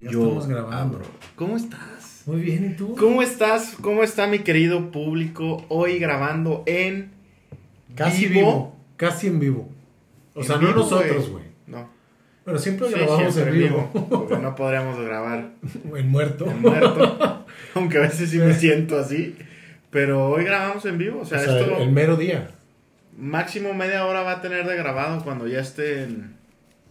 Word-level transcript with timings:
Ya 0.00 0.10
Yo 0.10 0.22
estamos 0.22 0.46
grabando. 0.48 0.96
abro. 0.96 1.04
¿Cómo 1.36 1.56
estás? 1.56 2.22
Muy 2.26 2.40
bien, 2.40 2.70
¿y 2.72 2.76
tú? 2.76 2.94
¿Cómo 2.96 3.22
estás? 3.22 3.76
¿Cómo 3.80 4.02
está 4.02 4.26
mi 4.26 4.38
querido 4.40 4.90
público? 4.90 5.64
Hoy 5.68 5.98
grabando 5.98 6.62
en 6.66 7.10
Casi 7.94 8.26
vivo. 8.28 8.76
Casi 8.96 9.26
en 9.26 9.40
vivo. 9.40 9.68
O 10.34 10.40
En 10.40 10.46
sea, 10.46 10.56
no 10.56 10.72
nosotros, 10.74 11.28
güey. 11.30 11.44
No. 11.66 11.88
Pero 12.44 12.58
siempre 12.58 12.88
Sí, 12.88 12.94
grabamos 12.94 13.34
siempre 13.34 13.54
en 13.54 13.58
vivo. 13.68 13.90
Porque 14.08 14.36
no 14.38 14.54
podríamos 14.54 14.98
grabar 14.98 15.50
en 15.94 16.08
muerto. 16.08 16.46
en 16.46 16.60
muerto. 16.62 17.44
Aunque 17.74 17.98
a 17.98 18.02
veces 18.02 18.30
sí 18.30 18.38
me 18.38 18.54
siento 18.54 18.98
así. 18.98 19.36
Pero 19.90 20.30
hoy 20.30 20.44
grabamos 20.44 20.84
en 20.86 20.96
vivo. 20.98 21.18
O 21.18 21.22
O 21.22 21.26
sea, 21.26 21.40
sea, 21.40 21.58
esto 21.60 21.76
el 21.78 21.90
mero 21.90 22.16
día. 22.16 22.50
máximo 23.18 23.74
media 23.74 24.06
hora 24.06 24.22
va 24.22 24.32
a 24.32 24.40
tener 24.40 24.66
de 24.66 24.76
grabado 24.76 25.22
cuando 25.24 25.46
ya 25.46 25.60
esté 25.60 26.04
en, 26.04 26.36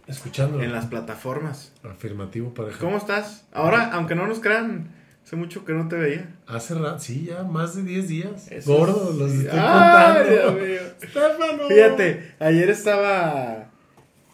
Escuchándolo. 0.09 0.63
en 0.63 0.71
las 0.71 0.87
plataformas. 0.87 1.71
Afirmativo, 1.83 2.53
pareja. 2.53 2.79
¿Cómo 2.79 2.97
estás? 2.97 3.45
Ahora, 3.53 3.91
aunque 3.93 4.15
no 4.15 4.27
nos 4.27 4.39
crean, 4.39 4.89
hace 5.25 5.35
mucho 5.35 5.63
que 5.65 5.73
no 5.73 5.87
te 5.87 5.95
veía. 5.95 6.35
Hace 6.47 6.73
rato, 6.75 6.99
sí, 6.99 7.25
ya 7.29 7.43
más 7.43 7.75
de 7.75 7.83
10 7.83 8.07
días. 8.07 8.51
Eso 8.51 8.73
Gordo, 8.75 9.11
es- 9.11 9.15
los 9.17 9.31
estoy 9.33 9.59
Ay, 9.61 10.27
Dios 10.29 10.39
contando. 10.41 10.65
mío. 10.65 10.79
Estefano. 11.01 11.67
Fíjate, 11.69 12.35
ayer 12.39 12.69
estaba. 12.69 13.69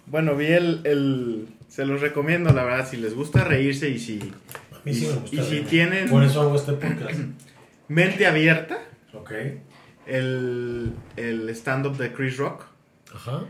Bueno, 0.07 0.35
vi 0.35 0.47
el, 0.47 0.81
el- 0.85 1.47
Se 1.67 1.85
los 1.85 1.99
recomiendo, 2.01 2.53
la 2.53 2.63
verdad, 2.63 2.87
si 2.89 2.97
les 2.97 3.13
gusta 3.15 3.43
reírse 3.43 3.89
y 3.89 3.99
si. 3.99 4.19
A 4.71 4.79
mí 4.85 4.93
sí 4.93 5.05
y, 5.05 5.07
me 5.09 5.13
gusta 5.15 5.35
y 5.35 5.39
si 5.39 5.49
reírme. 5.49 5.69
tienen 5.69 6.09
Por 6.09 6.23
eso 6.23 6.41
hago 6.41 6.55
este 6.55 6.73
podcast. 6.73 7.19
mente 7.89 8.25
abierta, 8.25 8.77
ok. 9.13 9.31
el, 10.07 10.93
el 11.17 11.49
stand-up 11.49 11.97
de 11.97 12.13
Chris 12.13 12.37
Rock. 12.37 12.63
Ajá. 13.13 13.41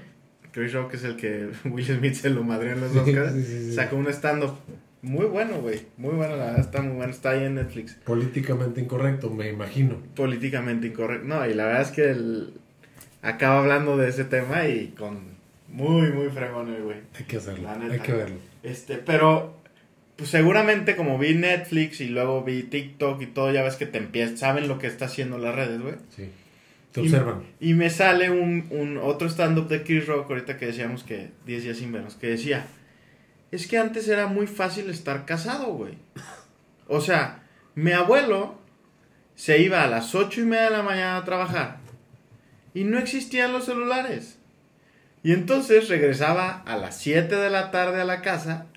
Chris 0.55 0.71
Rock 0.71 0.93
es 0.93 1.03
el 1.03 1.17
que 1.17 1.49
Will 1.65 1.85
Smith 1.85 2.13
se 2.13 2.29
lo 2.29 2.41
madrió 2.41 2.71
en 2.71 2.79
los 2.79 2.95
Oscars. 2.95 3.33
sí, 3.33 3.43
sí, 3.43 3.65
sí. 3.65 3.73
Sacó 3.73 3.97
un 3.97 4.07
stand-up 4.07 4.55
muy 5.01 5.25
bueno, 5.25 5.59
güey. 5.59 5.81
Muy 5.97 6.15
bueno, 6.15 6.37
la 6.37 6.45
verdad, 6.45 6.61
está 6.61 6.81
muy 6.81 6.95
bueno. 6.95 7.11
Está 7.11 7.31
ahí 7.31 7.43
en 7.43 7.55
Netflix. 7.55 7.95
Políticamente 8.05 8.79
incorrecto, 8.79 9.29
me 9.29 9.49
imagino. 9.49 9.97
Políticamente 10.15 10.87
incorrecto. 10.87 11.27
No, 11.27 11.45
y 11.45 11.53
la 11.53 11.65
verdad 11.65 11.81
es 11.81 11.91
que 11.91 12.09
él 12.09 12.53
acaba 13.21 13.59
hablando 13.59 13.97
de 13.97 14.07
ese 14.07 14.23
tema 14.23 14.65
y 14.65 14.93
con. 14.97 15.35
Muy, 15.67 16.09
muy 16.11 16.29
fregón, 16.29 16.73
el 16.73 16.83
güey. 16.83 16.99
Hay 17.19 17.25
que 17.25 17.37
hacerlo. 17.37 17.69
Neta. 17.77 17.93
Hay 17.93 17.99
que 17.99 18.13
verlo. 18.13 18.37
Este, 18.63 18.95
pero 18.95 19.57
pues 20.15 20.29
seguramente 20.29 20.95
como 20.95 21.17
vi 21.17 21.33
Netflix 21.33 21.99
y 21.99 22.07
luego 22.07 22.43
vi 22.43 22.63
TikTok 22.63 23.21
y 23.21 23.25
todo, 23.25 23.51
ya 23.51 23.61
ves 23.61 23.75
que 23.75 23.85
te 23.85 23.97
empiezan, 23.97 24.37
saben 24.37 24.69
lo 24.69 24.79
que 24.79 24.87
está 24.87 25.05
haciendo 25.05 25.37
las 25.37 25.53
redes, 25.53 25.81
güey. 25.81 25.95
Sí. 26.15 26.29
Te 26.95 27.01
Y- 27.01 27.05
observan. 27.07 27.43
Y 27.59 27.73
me 27.75 27.89
sale 27.89 28.31
un, 28.31 28.67
un 28.71 28.97
otro 28.97 29.27
stand-up 29.29 29.67
de 29.67 29.83
Chris 29.83 30.07
Rock, 30.07 30.29
ahorita 30.31 30.57
que 30.57 30.67
decíamos 30.67 31.03
que 31.03 31.29
10 31.45 31.63
días 31.63 31.77
sin 31.77 31.91
vernos, 31.91 32.15
que 32.15 32.27
decía, 32.27 32.65
es 33.51 33.67
que 33.67 33.77
antes 33.77 34.07
era 34.07 34.27
muy 34.27 34.47
fácil 34.47 34.89
estar 34.89 35.25
casado, 35.25 35.73
güey. 35.73 35.97
O 36.87 37.01
sea, 37.01 37.43
mi 37.75 37.91
abuelo 37.91 38.57
se 39.35 39.59
iba 39.59 39.83
a 39.83 39.87
las 39.87 40.15
8 40.15 40.41
y 40.41 40.45
media 40.45 40.63
de 40.65 40.69
la 40.71 40.83
mañana 40.83 41.17
a 41.17 41.25
trabajar 41.25 41.77
y 42.73 42.85
no 42.85 42.97
existían 42.97 43.51
los 43.51 43.65
celulares. 43.65 44.39
Y 45.21 45.33
entonces 45.33 45.89
regresaba 45.89 46.61
a 46.65 46.77
las 46.77 46.97
7 46.97 47.35
de 47.35 47.49
la 47.49 47.71
tarde 47.71 47.99
a 48.01 48.05
la 48.05 48.21
casa 48.21 48.67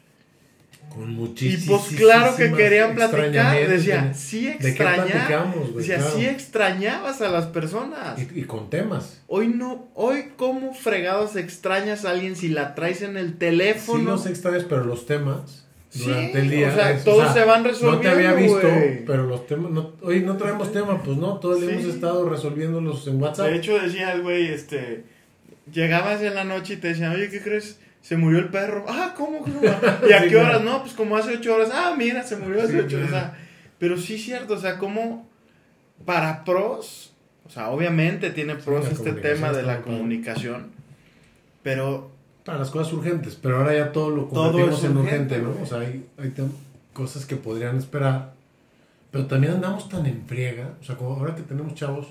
Con 0.94 1.10
y 1.10 1.14
muchísimas 1.14 1.82
pues 1.88 2.00
claro 2.00 2.36
que 2.36 2.52
querían 2.52 2.94
platicar. 2.94 3.68
Decía, 3.68 4.12
sí 4.14 4.46
¿De 4.46 4.58
qué 4.58 4.68
extraña. 4.70 5.04
platicamos, 5.06 5.72
güey? 5.72 5.76
Decía, 5.76 5.96
Claro. 5.98 6.16
sí 6.16 6.26
extrañabas 6.26 7.20
a 7.20 7.28
las 7.28 7.46
personas. 7.46 8.18
Y, 8.18 8.40
y 8.40 8.44
con 8.44 8.68
temas. 8.70 9.20
Hoy 9.26 9.48
no, 9.48 9.88
hoy 9.94 10.32
cómo 10.36 10.74
fregados 10.74 11.36
extrañas 11.36 12.04
a 12.04 12.10
alguien 12.10 12.34
si 12.36 12.48
la 12.48 12.74
traes 12.74 13.02
en 13.02 13.16
el 13.16 13.28
Sí 13.30 13.34
teléfono. 13.38 14.10
los 14.12 14.26
extrañas, 14.26 14.64
pero 14.68 14.84
los 14.84 15.06
temas 15.06 15.64
Sí, 15.90 16.04
durante 16.04 16.38
el 16.40 16.50
día. 16.50 16.68
o 16.68 16.74
sea, 16.74 16.90
es- 16.92 17.04
todos 17.04 17.32
se 17.32 17.44
van 17.44 17.62
No 17.62 17.68
te 17.68 17.74
resolviendo, 17.74 18.10
había 18.10 18.32
visto, 18.34 18.68
pero 19.06 19.24
los 19.24 19.46
temas. 19.46 19.70
No, 19.70 19.92
oye, 20.02 20.20
no 20.20 20.36
traemos 20.36 20.70
tema, 20.72 21.02
pues 21.02 21.16
no, 21.16 21.38
todo 21.38 21.54
el 21.56 21.60
día 21.62 21.70
Sí. 21.70 21.76
hemos 21.82 21.94
estado 21.94 22.28
resolviéndolos 22.28 23.06
en 23.06 23.22
WhatsApp. 23.22 23.46
De 23.48 23.56
hecho 23.56 23.78
decía 23.78 24.12
el 24.12 24.22
güey, 24.22 24.48
este, 24.48 25.04
llegabas 25.72 26.22
en 26.22 26.34
la 26.34 26.44
noche 26.44 26.74
y 26.74 26.76
te 26.76 26.88
decían, 26.88 27.14
oye, 27.14 27.28
¿qué 27.30 27.40
crees? 27.40 27.78
Se 28.02 28.16
murió 28.16 28.38
el 28.38 28.48
perro. 28.48 28.84
Ah, 28.88 29.12
¿cómo? 29.16 29.40
¿Cómo? 29.40 29.60
¿Y 30.08 30.12
a 30.12 30.22
Sí, 30.22 30.28
qué 30.28 30.36
horas? 30.36 30.62
No, 30.62 30.82
pues 30.82 30.94
como 30.94 31.16
hace 31.16 31.36
ocho 31.36 31.54
horas. 31.54 31.70
Ah, 31.72 31.94
mira, 31.96 32.22
se 32.22 32.36
murió 32.36 32.62
hace 32.62 32.72
Sí, 32.72 32.78
ocho 32.78 32.96
horas. 32.96 33.08
O 33.08 33.12
sea, 33.12 33.38
pero 33.78 33.96
sí 33.96 34.14
es 34.14 34.24
cierto, 34.24 34.54
o 34.54 34.58
sea, 34.58 34.78
como 34.78 35.28
para 36.04 36.44
pros, 36.44 37.12
o 37.46 37.50
sea, 37.50 37.70
obviamente 37.70 38.30
tiene 38.30 38.54
pros 38.56 38.84
la 38.84 38.90
este 38.90 39.12
tema 39.12 39.52
de 39.52 39.62
la 39.62 39.82
comunicación, 39.82 40.70
pero 41.62 42.10
Para 42.44 42.58
las 42.58 42.70
cosas 42.70 42.92
urgentes, 42.94 43.34
pero 43.34 43.58
ahora 43.58 43.74
ya 43.74 43.92
todo 43.92 44.10
lo 44.10 44.24
Todo 44.24 44.52
convertimos 44.52 44.78
es 44.78 44.84
en 44.90 44.96
urgente, 44.96 45.38
¿no? 45.38 45.54
O 45.62 45.66
sea, 45.66 45.80
hay, 45.80 46.06
hay 46.18 46.32
cosas 46.92 47.26
que 47.26 47.36
podrían 47.36 47.76
esperar, 47.76 48.32
pero 49.10 49.26
también 49.26 49.54
andamos 49.54 49.88
tan 49.88 50.06
en 50.06 50.24
friega, 50.26 50.74
o 50.80 50.84
sea, 50.84 50.96
como 50.96 51.14
ahora 51.14 51.34
que 51.34 51.42
tenemos 51.42 51.74
chavos, 51.74 52.06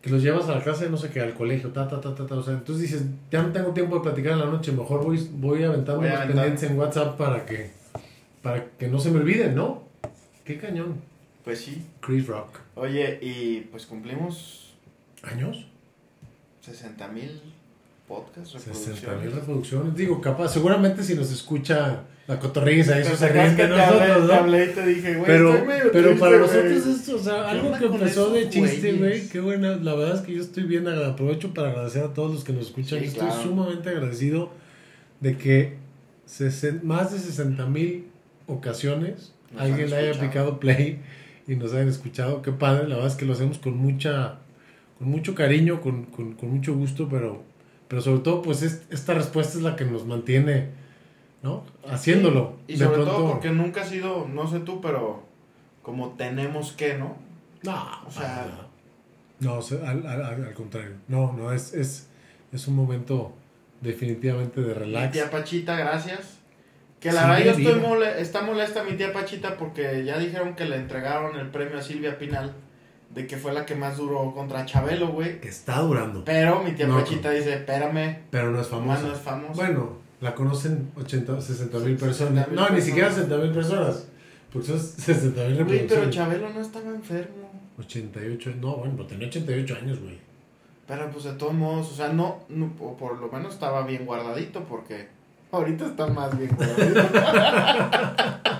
que 0.00 0.10
los 0.10 0.22
llevas 0.22 0.48
a 0.48 0.54
la 0.54 0.62
casa 0.64 0.84
de 0.84 0.90
no 0.90 0.96
sé 0.96 1.10
qué, 1.10 1.20
al 1.20 1.34
colegio, 1.34 1.70
ta, 1.70 1.88
ta, 1.88 2.00
ta, 2.00 2.14
ta, 2.14 2.26
ta, 2.26 2.34
o 2.36 2.42
sea, 2.42 2.54
entonces 2.54 2.82
dices, 2.90 3.06
ya 3.30 3.42
no 3.42 3.52
tengo 3.52 3.72
tiempo 3.72 3.96
de 3.96 4.02
platicar 4.02 4.32
en 4.32 4.38
la 4.40 4.46
noche, 4.46 4.70
mejor 4.72 5.04
voy, 5.04 5.18
voy 5.32 5.64
aventando 5.64 6.00
Voy 6.02 6.08
a 6.10 6.22
aventar. 6.22 6.36
pendientes 6.36 6.70
en 6.70 6.78
WhatsApp 6.78 7.16
para 7.18 7.44
que, 7.44 7.70
para 8.42 8.64
que 8.78 8.86
no 8.88 9.00
se 9.00 9.10
me 9.10 9.18
olviden, 9.18 9.54
¿no? 9.56 9.82
Qué 10.44 10.56
cañón. 10.58 10.96
pues 11.44 11.60
sí. 11.60 11.84
Chris 12.00 12.26
Rock. 12.26 12.58
Oye, 12.76 13.18
y 13.20 13.60
pues 13.72 13.86
cumplimos 13.86 14.72
¿Años? 15.24 15.66
60 16.60 17.08
mil 17.08 17.40
podcasts, 18.06 18.52
60 18.52 18.70
reproducciones. 18.70 19.22
mil 19.24 19.32
reproducciones. 19.32 19.94
Digo, 19.96 20.20
capaz, 20.20 20.48
seguramente 20.50 21.02
si 21.02 21.14
nos 21.14 21.32
escucha 21.32 22.02
la 22.28 22.38
cotorriza, 22.38 22.98
eso 22.98 23.16
se 23.16 23.28
ríen 23.28 23.56
de 23.56 23.68
nosotros, 23.68 24.28
¿no? 24.28 24.32
hablé 24.34 24.64
y 24.66 24.68
te 24.68 24.86
dije, 24.86 25.14
güey, 25.14 25.26
Pero, 25.26 25.64
pero 25.92 26.16
para 26.18 26.38
nosotros 26.38 26.86
esto, 26.86 27.16
o 27.16 27.18
sea, 27.18 27.44
¿Qué 27.44 27.48
algo 27.48 27.72
que 27.78 27.84
empezó 27.86 28.30
de 28.30 28.50
chiste, 28.50 28.92
güey, 28.92 29.28
qué 29.28 29.40
buena, 29.40 29.76
la 29.76 29.94
verdad 29.94 30.16
es 30.16 30.20
que 30.20 30.34
yo 30.34 30.42
estoy 30.42 30.64
bien, 30.64 30.86
aprovecho 30.86 31.54
para 31.54 31.70
agradecer 31.70 32.04
a 32.04 32.12
todos 32.14 32.30
los 32.32 32.44
que 32.44 32.52
nos 32.52 32.66
escuchan, 32.66 33.02
estoy 33.02 33.28
sumamente 33.42 33.88
agradecido 33.88 34.50
de 35.20 35.36
que 35.38 35.76
más 36.82 37.12
de 37.12 37.18
60 37.18 37.66
mil 37.66 38.04
ocasiones 38.46 39.32
Nos 39.52 39.62
alguien 39.62 39.90
le 39.90 39.96
haya 39.96 40.20
picado 40.20 40.60
play 40.60 40.98
y 41.46 41.56
nos 41.56 41.72
hayan 41.72 41.88
escuchado, 41.88 42.42
qué 42.42 42.52
padre, 42.52 42.88
la 42.88 42.96
verdad 42.96 43.10
es 43.10 43.16
que 43.16 43.24
lo 43.24 43.32
hacemos 43.32 43.56
con 43.58 43.76
mucha, 43.78 44.38
con 44.98 45.08
mucho 45.08 45.34
cariño, 45.34 45.80
con, 45.80 46.04
con, 46.04 46.34
con 46.34 46.50
mucho 46.50 46.74
gusto, 46.74 47.08
pero, 47.10 47.42
pero 47.88 48.02
sobre 48.02 48.20
todo, 48.20 48.42
pues 48.42 48.62
es- 48.62 48.82
esta 48.90 49.14
respuesta 49.14 49.56
es 49.56 49.64
la 49.64 49.74
que 49.76 49.86
nos 49.86 50.04
mantiene, 50.06 50.66
¿no? 51.42 51.64
Haciéndolo. 51.88 52.54
Y 52.66 52.72
De 52.74 52.84
sobre 52.84 52.96
pronto- 52.96 53.12
todo 53.12 53.28
porque 53.32 53.50
nunca 53.50 53.82
ha 53.82 53.84
sido, 53.84 54.26
no 54.28 54.48
sé 54.50 54.60
tú, 54.60 54.80
pero 54.80 55.22
como 55.82 56.10
tenemos 56.10 56.72
que, 56.72 56.94
¿no? 56.94 57.16
No, 57.62 57.86
O 58.06 58.10
sea- 58.10 58.46
no, 59.40 59.60
al, 59.86 60.06
al- 60.06 60.24
al- 60.24 60.44
al 60.46 60.54
contrario. 60.54 60.96
No, 61.08 61.32
no, 61.32 61.52
es, 61.52 61.72
es, 61.74 62.08
es 62.52 62.66
un 62.68 62.74
momento 62.76 63.32
definitivamente 63.80 64.60
de 64.60 64.68
Mi 64.68 64.72
relax. 64.74 65.12
tía 65.12 65.30
Pachita, 65.30 65.76
gracias. 65.76 66.38
Que 67.00 67.12
la 67.12 67.22
Sí, 67.22 67.28
verdad 67.28 67.44
yo 67.44 67.50
estoy 67.68 67.80
mole- 67.80 68.20
está 68.20 68.42
molesta 68.42 68.82
mi 68.82 68.96
tía 68.96 69.12
Pachita 69.12 69.56
porque 69.56 70.04
ya 70.04 70.18
dijeron 70.18 70.56
que 70.56 70.64
le 70.64 70.76
entregaron 70.76 71.36
el 71.38 71.48
premio 71.48 71.78
a 71.78 71.82
Silvia 71.82 72.18
Pinal 72.18 72.54
de 73.14 73.26
que 73.28 73.36
fue 73.36 73.52
la 73.52 73.64
que 73.64 73.76
más 73.76 73.96
duró 73.96 74.32
contra 74.34 74.66
Chabelo, 74.66 75.08
güey. 75.08 75.40
Que 75.40 75.48
está 75.48 75.78
durando, 75.80 76.24
Pero 76.24 76.62
mi 76.64 76.72
tía 76.72 76.88
No, 76.88 76.98
Pachita 76.98 77.30
dice, 77.30 77.54
espérame, 77.54 78.18
pero 78.30 78.50
no 78.50 78.60
es 78.60 78.66
famosa. 78.66 79.02
no 79.02 79.12
es 79.12 79.20
famosa. 79.20 79.54
Bueno, 79.54 79.92
la 80.20 80.34
conocen 80.34 80.90
80, 80.96 81.40
60 81.40 81.78
mil 81.78 81.98
60 81.98 82.06
personas. 82.06 82.48
No, 82.52 82.68
ni 82.70 82.80
siquiera 82.80 83.10
60 83.10 83.36
mil 83.38 83.50
personas. 83.52 84.06
Porque 84.52 84.68
son 84.68 84.80
60 84.80 85.44
mil 85.44 85.54
Güey, 85.64 85.66
pero 85.66 86.00
reproducciones. 86.02 86.14
Chabelo 86.14 86.50
no 86.50 86.60
estaba 86.60 86.88
enfermo. 86.90 87.48
88, 87.78 88.50
no, 88.60 88.76
bueno, 88.76 88.94
pero 88.96 89.06
tenía 89.08 89.28
88 89.28 89.76
años, 89.82 90.00
güey. 90.00 90.18
Pero 90.86 91.10
pues 91.10 91.24
de 91.24 91.32
todos 91.34 91.52
modos, 91.54 91.92
o 91.92 91.94
sea, 91.94 92.08
no, 92.08 92.40
no- 92.48 92.72
o 92.80 92.96
por 92.96 93.18
lo 93.20 93.28
menos 93.30 93.52
estaba 93.54 93.86
bien 93.86 94.06
guardadito 94.06 94.64
porque 94.64 95.08
ahorita 95.52 95.86
está 95.86 96.06
más 96.06 96.36
bien 96.36 96.50
guardadito. 96.56 97.02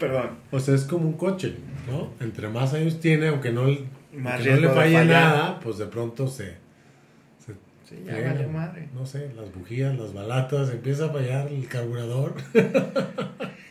Perdón. 0.00 0.30
O 0.50 0.58
sea, 0.60 0.74
es 0.74 0.84
como 0.84 1.06
un 1.06 1.12
coche, 1.14 1.54
¿no? 1.90 2.08
Entre 2.24 2.48
más 2.48 2.74
años 2.74 2.98
tiene, 3.00 3.28
aunque 3.28 3.52
no, 3.52 3.62
Más 4.12 4.34
aunque 4.34 4.50
no 4.50 4.56
le 4.60 4.68
falle 4.70 5.04
nada, 5.04 5.60
pues 5.60 5.78
de 5.78 5.86
pronto 5.86 6.26
se, 6.26 6.44
se 6.46 6.56
Sí, 7.98 8.04
ya 8.06 8.20
valió 8.32 8.48
madre. 8.48 8.88
no 8.94 9.04
sé, 9.06 9.30
las 9.36 9.52
bujías, 9.54 9.96
las 9.98 10.12
balatas, 10.14 10.70
empieza 10.70 11.06
a 11.06 11.10
fallar 11.10 11.48
el 11.48 11.66
carburador. 11.68 12.34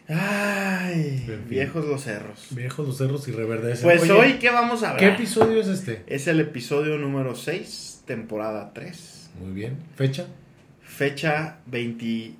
Ay, 0.07 1.17
En 1.27 1.39
fin. 1.39 1.45
viejos 1.49 1.85
los 1.85 2.03
cerros. 2.03 2.47
Viejos 2.51 2.85
los 2.87 2.97
cerros 2.97 3.27
y 3.27 3.31
reverdecen. 3.31 3.83
Pues 3.83 4.01
Oye, 4.03 4.11
hoy, 4.11 4.33
¿qué 4.39 4.49
vamos 4.49 4.83
a 4.83 4.95
¿Qué 4.97 5.05
hablar? 5.05 5.19
episodio 5.21 5.61
es 5.61 5.67
este? 5.67 6.03
Es 6.07 6.27
el 6.27 6.39
episodio 6.41 6.97
número 6.97 7.35
6, 7.35 8.03
temporada 8.05 8.71
3. 8.73 9.29
Muy 9.39 9.53
bien. 9.53 9.77
¿Fecha? 9.95 10.25
Fecha 10.81 11.59
27 11.67 12.35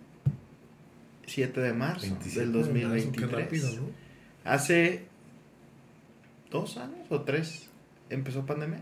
de 1.62 1.74
marzo 1.74 2.02
27 2.08 2.40
del 2.42 2.52
de 2.52 2.58
marzo, 2.60 2.74
2023. 2.74 3.30
Qué 3.30 3.36
rápido, 3.36 3.70
¿no? 3.78 3.84
Hace 4.44 5.06
dos 6.50 6.76
años 6.78 7.08
o 7.10 7.22
tres 7.22 7.70
empezó 8.10 8.46
pandemia. 8.46 8.82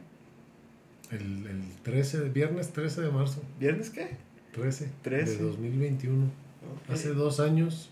El, 1.12 1.22
el 1.48 1.62
13, 1.84 2.20
de- 2.22 2.30
viernes 2.30 2.72
13 2.72 3.02
de 3.02 3.12
marzo. 3.12 3.42
¿Viernes 3.60 3.90
qué? 3.90 4.18
13, 4.54 4.90
13. 5.02 5.38
de 5.38 5.44
2021. 5.44 6.26
Ok. 6.26 6.92
Hace 6.94 7.14
dos 7.14 7.40
años 7.40 7.90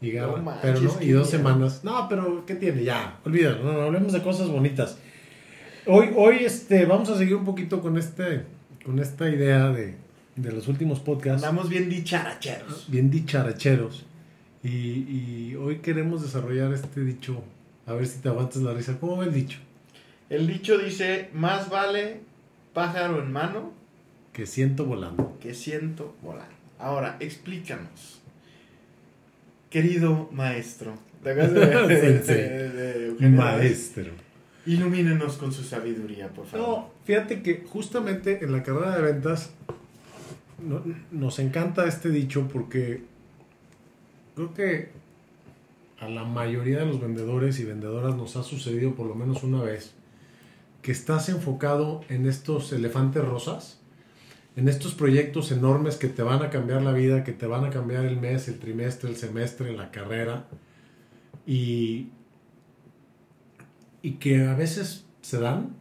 y 0.00 0.10
garra. 0.12 0.36
No 0.36 0.42
manches, 0.42 0.62
pero 0.62 0.80
no, 0.80 1.02
y 1.02 1.10
dos 1.10 1.28
semanas. 1.30 1.80
No, 1.84 2.08
pero 2.08 2.44
¿qué 2.46 2.54
tiene? 2.54 2.84
Ya, 2.84 3.18
olvídalo, 3.24 3.64
no, 3.64 3.72
no, 3.72 3.80
hablemos 3.82 4.12
de 4.12 4.22
cosas 4.22 4.48
bonitas. 4.48 4.98
Hoy, 5.86 6.10
hoy 6.16 6.44
este, 6.44 6.84
vamos 6.86 7.08
a 7.08 7.16
seguir 7.18 7.34
un 7.36 7.44
poquito 7.44 7.80
con 7.80 7.96
este, 7.98 8.42
con 8.84 8.98
esta 8.98 9.28
idea 9.28 9.70
de, 9.70 9.94
de 10.36 10.52
los 10.52 10.68
últimos 10.68 11.00
podcasts. 11.00 11.42
Andamos 11.44 11.68
bien 11.68 11.88
dicharacheros. 11.88 12.86
bien 12.90 13.10
dicharacheros. 13.10 14.04
Y, 14.62 14.68
y 14.68 15.56
hoy 15.58 15.78
queremos 15.78 16.22
desarrollar 16.22 16.72
este 16.72 17.02
dicho. 17.02 17.42
A 17.86 17.94
ver 17.94 18.06
si 18.06 18.18
te 18.20 18.28
aguantas 18.28 18.60
la 18.62 18.74
risa. 18.74 18.98
¿Cómo 19.00 19.16
va 19.16 19.24
el 19.24 19.32
dicho? 19.32 19.58
El 20.28 20.46
dicho 20.46 20.76
dice, 20.76 21.30
más 21.32 21.70
vale 21.70 22.20
pájaro 22.82 23.20
en 23.22 23.32
mano 23.32 23.72
Que 24.32 24.46
siento 24.46 24.84
volando. 24.84 25.36
que 25.40 25.52
ciento 25.54 26.14
volar. 26.22 26.48
Ahora, 26.78 27.16
explícanos. 27.18 28.20
Querido 29.68 30.28
maestro. 30.32 30.94
¿Te 31.24 31.34
de- 31.34 31.48
de- 32.20 33.14
de? 33.14 33.28
Maestro. 33.28 34.12
Ilumínenos 34.66 35.36
con 35.38 35.50
su 35.52 35.64
sabiduría, 35.64 36.28
por 36.28 36.46
favor. 36.46 36.68
No, 36.68 36.90
fíjate 37.04 37.42
que 37.42 37.64
justamente 37.68 38.44
en 38.44 38.52
la 38.52 38.62
carrera 38.62 38.94
de 38.96 39.02
ventas 39.02 39.50
no- 40.62 40.82
nos 41.10 41.38
encanta 41.40 41.86
este 41.88 42.10
dicho 42.10 42.48
porque 42.52 43.02
creo 44.36 44.54
que 44.54 44.90
a 45.98 46.08
la 46.08 46.22
mayoría 46.24 46.78
de 46.78 46.86
los 46.86 47.00
vendedores 47.00 47.58
y 47.58 47.64
vendedoras 47.64 48.14
nos 48.14 48.36
ha 48.36 48.44
sucedido 48.44 48.94
por 48.94 49.06
lo 49.08 49.16
menos 49.16 49.42
una 49.42 49.62
vez 49.62 49.94
que 50.88 50.92
estás 50.92 51.28
enfocado 51.28 52.00
en 52.08 52.24
estos 52.26 52.72
elefantes 52.72 53.22
rosas, 53.22 53.78
en 54.56 54.70
estos 54.70 54.94
proyectos 54.94 55.52
enormes 55.52 55.96
que 55.96 56.08
te 56.08 56.22
van 56.22 56.40
a 56.42 56.48
cambiar 56.48 56.80
la 56.80 56.92
vida, 56.92 57.24
que 57.24 57.32
te 57.32 57.46
van 57.46 57.66
a 57.66 57.68
cambiar 57.68 58.06
el 58.06 58.16
mes, 58.16 58.48
el 58.48 58.58
trimestre, 58.58 59.10
el 59.10 59.16
semestre, 59.16 59.76
la 59.76 59.90
carrera 59.90 60.46
y, 61.46 62.06
y 64.00 64.12
que 64.12 64.46
a 64.46 64.54
veces 64.54 65.04
se 65.20 65.38
dan, 65.38 65.76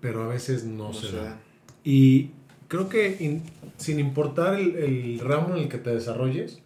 pero 0.00 0.24
a 0.24 0.26
veces 0.26 0.64
no, 0.64 0.88
No 0.88 0.92
se, 0.92 1.06
se 1.10 1.16
dan. 1.18 1.24
da. 1.26 1.40
Y 1.84 2.30
creo 2.66 2.88
que 2.88 3.16
in- 3.20 3.42
sin 3.76 4.00
importar 4.00 4.58
el, 4.58 4.74
el 4.74 5.18
ramo 5.20 5.54
en 5.54 5.62
el 5.62 5.68
que 5.68 5.78
te 5.78 5.90
desarrolles, 5.90 6.58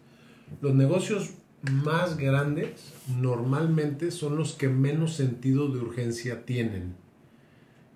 los 0.61 0.73
negocios 0.73 1.29
más 1.61 2.17
grandes 2.17 2.91
normalmente 3.19 4.09
son 4.09 4.35
los 4.35 4.53
que 4.53 4.67
menos 4.67 5.13
sentido 5.13 5.67
de 5.67 5.77
urgencia 5.77 6.43
tienen. 6.43 6.95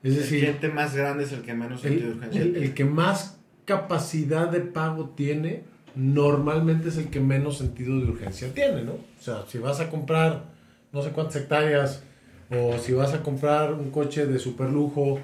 Es 0.03 0.13
el 0.13 0.19
decir, 0.19 0.39
cliente 0.39 0.69
más 0.69 0.95
grande 0.95 1.23
es 1.25 1.31
el 1.31 1.41
que 1.41 1.53
menos 1.53 1.81
sentido 1.81 2.07
de 2.07 2.11
el, 2.13 2.17
urgencia 2.17 2.41
el- 2.41 2.51
tiene. 2.51 2.65
el 2.67 2.73
que 2.73 2.85
más 2.85 3.37
capacidad 3.65 4.49
de 4.49 4.61
pago 4.61 5.09
tiene, 5.15 5.63
normalmente 5.95 6.89
es 6.89 6.97
el 6.97 7.07
que 7.09 7.19
menos 7.19 7.57
sentido 7.59 7.99
de 7.99 8.05
urgencia 8.05 8.53
tiene, 8.53 8.83
¿no? 8.83 8.93
O 8.93 9.21
sea, 9.23 9.43
si 9.47 9.57
vas 9.59 9.79
a 9.79 9.89
comprar 9.89 10.45
no 10.91 11.01
sé 11.01 11.09
cuántas 11.11 11.37
hectáreas, 11.37 12.03
o 12.49 12.77
si 12.79 12.91
vas 12.93 13.13
a 13.13 13.21
comprar 13.23 13.73
un 13.73 13.91
coche 13.91 14.25
de 14.25 14.37
super 14.39 14.69
lujo, 14.69 15.19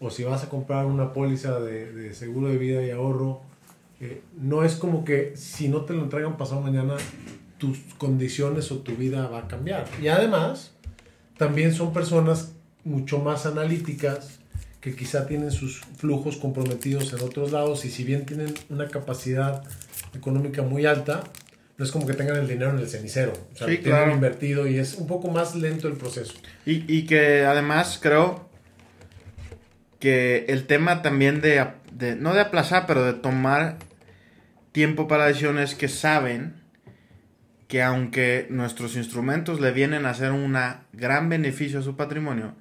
o 0.00 0.10
si 0.10 0.24
vas 0.24 0.42
a 0.42 0.48
comprar 0.48 0.86
una 0.86 1.12
póliza 1.12 1.60
de, 1.60 1.92
de 1.92 2.14
seguro 2.14 2.48
de 2.48 2.56
vida 2.56 2.82
y 2.84 2.90
ahorro, 2.90 3.42
eh, 4.00 4.22
no 4.40 4.64
es 4.64 4.76
como 4.76 5.04
que 5.04 5.36
si 5.36 5.68
no 5.68 5.82
te 5.82 5.92
lo 5.92 6.02
entregan 6.02 6.36
pasado 6.38 6.60
mañana, 6.62 6.94
tus 7.58 7.78
condiciones 7.98 8.72
o 8.72 8.78
tu 8.78 8.92
vida 8.96 9.28
va 9.28 9.40
a 9.40 9.48
cambiar. 9.48 9.84
Y 10.00 10.08
además, 10.08 10.74
también 11.36 11.72
son 11.74 11.92
personas 11.92 12.51
mucho 12.84 13.18
más 13.18 13.46
analíticas 13.46 14.38
que 14.80 14.94
quizá 14.96 15.26
tienen 15.26 15.50
sus 15.52 15.80
flujos 15.96 16.36
comprometidos 16.36 17.12
en 17.12 17.20
otros 17.20 17.52
lados 17.52 17.84
y 17.84 17.90
si 17.90 18.02
bien 18.04 18.26
tienen 18.26 18.52
una 18.68 18.88
capacidad 18.88 19.62
económica 20.14 20.62
muy 20.62 20.86
alta, 20.86 21.22
no 21.78 21.84
es 21.84 21.90
como 21.92 22.06
que 22.06 22.14
tengan 22.14 22.36
el 22.36 22.48
dinero 22.48 22.70
en 22.72 22.78
el 22.78 22.88
cenicero. 22.88 23.32
O 23.54 23.56
sea, 23.56 23.68
Sí, 23.68 23.76
lo 23.76 23.82
tienen 23.82 24.00
claro. 24.02 24.12
invertido 24.12 24.66
y 24.66 24.78
es 24.78 24.94
un 24.94 25.06
poco 25.06 25.28
más 25.30 25.54
lento 25.54 25.86
el 25.88 25.94
proceso. 25.94 26.34
Y, 26.66 26.84
y 26.92 27.06
que 27.06 27.44
además 27.44 27.98
creo 28.02 28.48
que 30.00 30.46
el 30.48 30.66
tema 30.66 31.02
también 31.02 31.40
de, 31.40 31.64
de- 31.92 32.16
no 32.16 32.34
de 32.34 32.40
aplazar, 32.40 32.86
pero 32.86 33.04
de 33.04 33.12
tomar 33.14 33.78
tiempo 34.72 35.06
para 35.06 35.26
decisiones 35.26 35.74
que 35.74 35.88
saben 35.88 36.54
que 37.68 37.82
aunque 37.82 38.46
nuestros 38.50 38.96
instrumentos 38.96 39.60
le 39.60 39.70
vienen 39.70 40.04
a 40.06 40.10
hacer 40.10 40.32
un 40.32 40.56
gran 40.92 41.28
beneficio 41.28 41.78
a 41.78 41.82
su 41.82 41.96
patrimonio, 41.96 42.54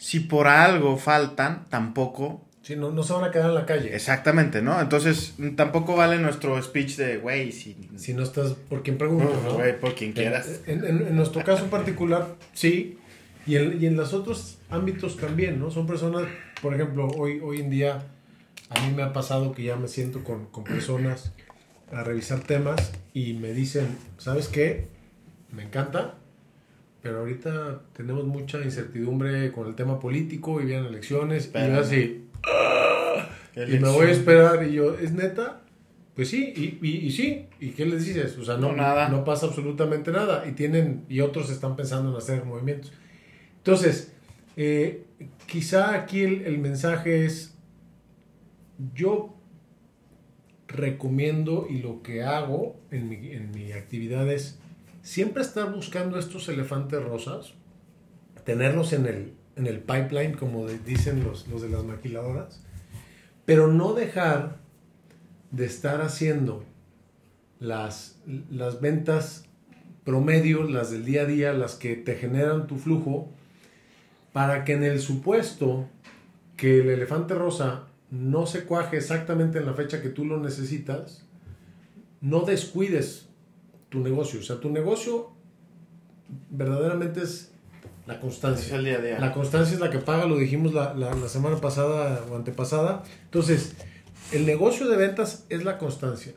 si 0.00 0.20
por 0.20 0.46
algo 0.48 0.96
faltan, 0.96 1.66
tampoco 1.68 2.46
Sí, 2.62 2.76
no, 2.76 2.90
no 2.90 3.02
se 3.02 3.12
van 3.14 3.24
a 3.24 3.30
quedar 3.30 3.48
en 3.48 3.54
la 3.54 3.64
calle. 3.66 3.94
Exactamente, 3.94 4.60
¿no? 4.62 4.80
Entonces, 4.80 5.34
tampoco 5.56 5.96
vale 5.96 6.18
nuestro 6.18 6.60
speech 6.62 6.96
de, 6.96 7.16
güey, 7.18 7.52
si... 7.52 7.74
Si 7.96 8.12
no 8.14 8.22
estás 8.22 8.52
por 8.52 8.82
quien 8.82 8.96
pregunta, 8.98 9.24
No, 9.42 9.42
¿no? 9.42 9.54
güey, 9.54 9.78
por 9.80 9.94
quien 9.94 10.12
quieras. 10.12 10.60
En, 10.66 10.84
en- 10.84 11.06
en 11.08 11.16
nuestro 11.16 11.42
caso 11.42 11.64
en 11.64 11.70
particular, 11.70 12.36
sí. 12.52 12.98
Y 13.46 13.56
en, 13.56 13.82
y 13.82 13.86
en 13.86 13.96
los 13.96 14.12
otros 14.12 14.58
ámbitos 14.70 15.16
también, 15.16 15.58
¿no? 15.58 15.70
Son 15.70 15.86
personas, 15.86 16.24
por 16.60 16.74
ejemplo, 16.74 17.08
hoy, 17.08 17.40
hoy 17.42 17.60
en 17.60 17.70
día 17.70 18.02
a 18.68 18.80
mí 18.86 18.92
me 18.94 19.02
ha 19.02 19.12
pasado 19.12 19.52
que 19.52 19.62
ya 19.64 19.76
me 19.76 19.88
siento 19.88 20.22
con, 20.22 20.44
con 20.46 20.64
personas 20.64 21.32
a 21.92 22.04
revisar 22.04 22.40
temas 22.40 22.92
y 23.14 23.32
me 23.32 23.52
dicen, 23.54 23.96
¿sabes 24.18 24.48
qué? 24.48 24.86
Me 25.50 25.62
encanta, 25.64 26.14
pero 27.02 27.20
ahorita 27.20 27.82
tenemos 27.94 28.24
mucha 28.26 28.62
incertidumbre 28.62 29.50
con 29.52 29.66
el 29.68 29.74
tema 29.74 29.98
político 29.98 30.60
y 30.60 30.66
vienen 30.66 30.86
elecciones. 30.86 31.50
Y 31.54 31.58
yo 31.68 31.80
así, 31.80 32.24
y 33.56 33.78
me 33.78 33.88
voy 33.88 34.06
a 34.06 34.10
esperar 34.10 34.66
y 34.66 34.72
yo, 34.74 34.98
¿es 34.98 35.12
neta? 35.12 35.62
Pues 36.14 36.28
sí, 36.28 36.52
y, 36.56 36.86
y, 36.86 37.06
y 37.06 37.10
sí, 37.12 37.46
¿y 37.60 37.70
qué 37.70 37.86
les 37.86 38.04
dices? 38.04 38.36
O 38.38 38.44
sea, 38.44 38.56
no, 38.56 38.70
No, 38.70 38.76
nada. 38.76 39.08
no 39.08 39.24
pasa 39.24 39.46
absolutamente 39.46 40.10
nada 40.12 40.44
y 40.46 40.52
tienen, 40.52 41.04
y 41.08 41.20
otros 41.20 41.50
están 41.50 41.76
pensando 41.76 42.10
en 42.10 42.16
hacer 42.16 42.44
movimientos. 42.44 42.92
Entonces, 43.58 44.12
eh, 44.56 45.04
quizá 45.46 45.94
aquí 45.94 46.20
el, 46.22 46.42
el 46.42 46.58
mensaje 46.58 47.24
es, 47.24 47.54
yo 48.94 49.34
recomiendo 50.68 51.66
y 51.68 51.78
lo 51.78 52.02
que 52.02 52.22
hago 52.22 52.76
en 52.90 53.08
mi, 53.08 53.32
en 53.32 53.50
mi 53.52 53.72
actividad 53.72 54.30
es 54.30 54.58
siempre 55.02 55.42
estar 55.42 55.72
buscando 55.72 56.18
estos 56.18 56.48
elefantes 56.48 57.02
rosas, 57.02 57.54
tenerlos 58.44 58.92
en 58.92 59.06
el, 59.06 59.34
en 59.56 59.66
el 59.66 59.80
pipeline, 59.80 60.34
como 60.34 60.66
dicen 60.66 61.24
los, 61.24 61.48
los 61.48 61.62
de 61.62 61.68
las 61.68 61.84
maquiladoras, 61.84 62.62
pero 63.44 63.68
no 63.68 63.94
dejar 63.94 64.58
de 65.50 65.66
estar 65.66 66.00
haciendo 66.02 66.64
las, 67.58 68.20
las 68.50 68.80
ventas 68.80 69.44
promedio, 70.04 70.64
las 70.64 70.90
del 70.90 71.04
día 71.04 71.22
a 71.22 71.26
día, 71.26 71.52
las 71.52 71.74
que 71.74 71.96
te 71.96 72.14
generan 72.14 72.66
tu 72.66 72.78
flujo, 72.78 73.32
para 74.32 74.64
que 74.64 74.74
en 74.74 74.84
el 74.84 75.00
supuesto 75.00 75.88
que 76.56 76.80
el 76.80 76.90
elefante 76.90 77.34
rosa 77.34 77.86
no 78.10 78.46
se 78.46 78.64
cuaje 78.64 78.96
exactamente 78.96 79.58
en 79.58 79.66
la 79.66 79.74
fecha 79.74 80.02
que 80.02 80.08
tú 80.08 80.24
lo 80.24 80.38
necesitas, 80.40 81.26
no 82.20 82.40
descuides 82.42 83.29
tu 83.90 84.00
negocio. 84.00 84.40
O 84.40 84.42
sea, 84.42 84.58
tu 84.60 84.70
negocio 84.70 85.30
verdaderamente 86.50 87.22
es 87.22 87.52
la 88.06 88.14
Es 88.14 88.20
constancia. 88.20 88.76
el 88.76 88.84
día 88.84 88.96
a 88.98 89.00
día. 89.00 89.18
La 89.20 89.32
constancia 89.32 89.74
es 89.74 89.80
la 89.80 89.90
que 89.90 89.98
paga, 89.98 90.26
lo 90.26 90.36
dijimos 90.38 90.72
la, 90.74 90.94
la- 90.94 91.14
la 91.14 91.28
semana 91.28 91.56
pasada 91.58 92.24
o 92.30 92.36
antepasada. 92.36 93.02
Entonces, 93.24 93.74
el 94.32 94.46
negocio 94.46 94.88
de 94.88 94.96
ventas 94.96 95.44
es 95.48 95.64
la 95.64 95.78
constancia. 95.78 96.32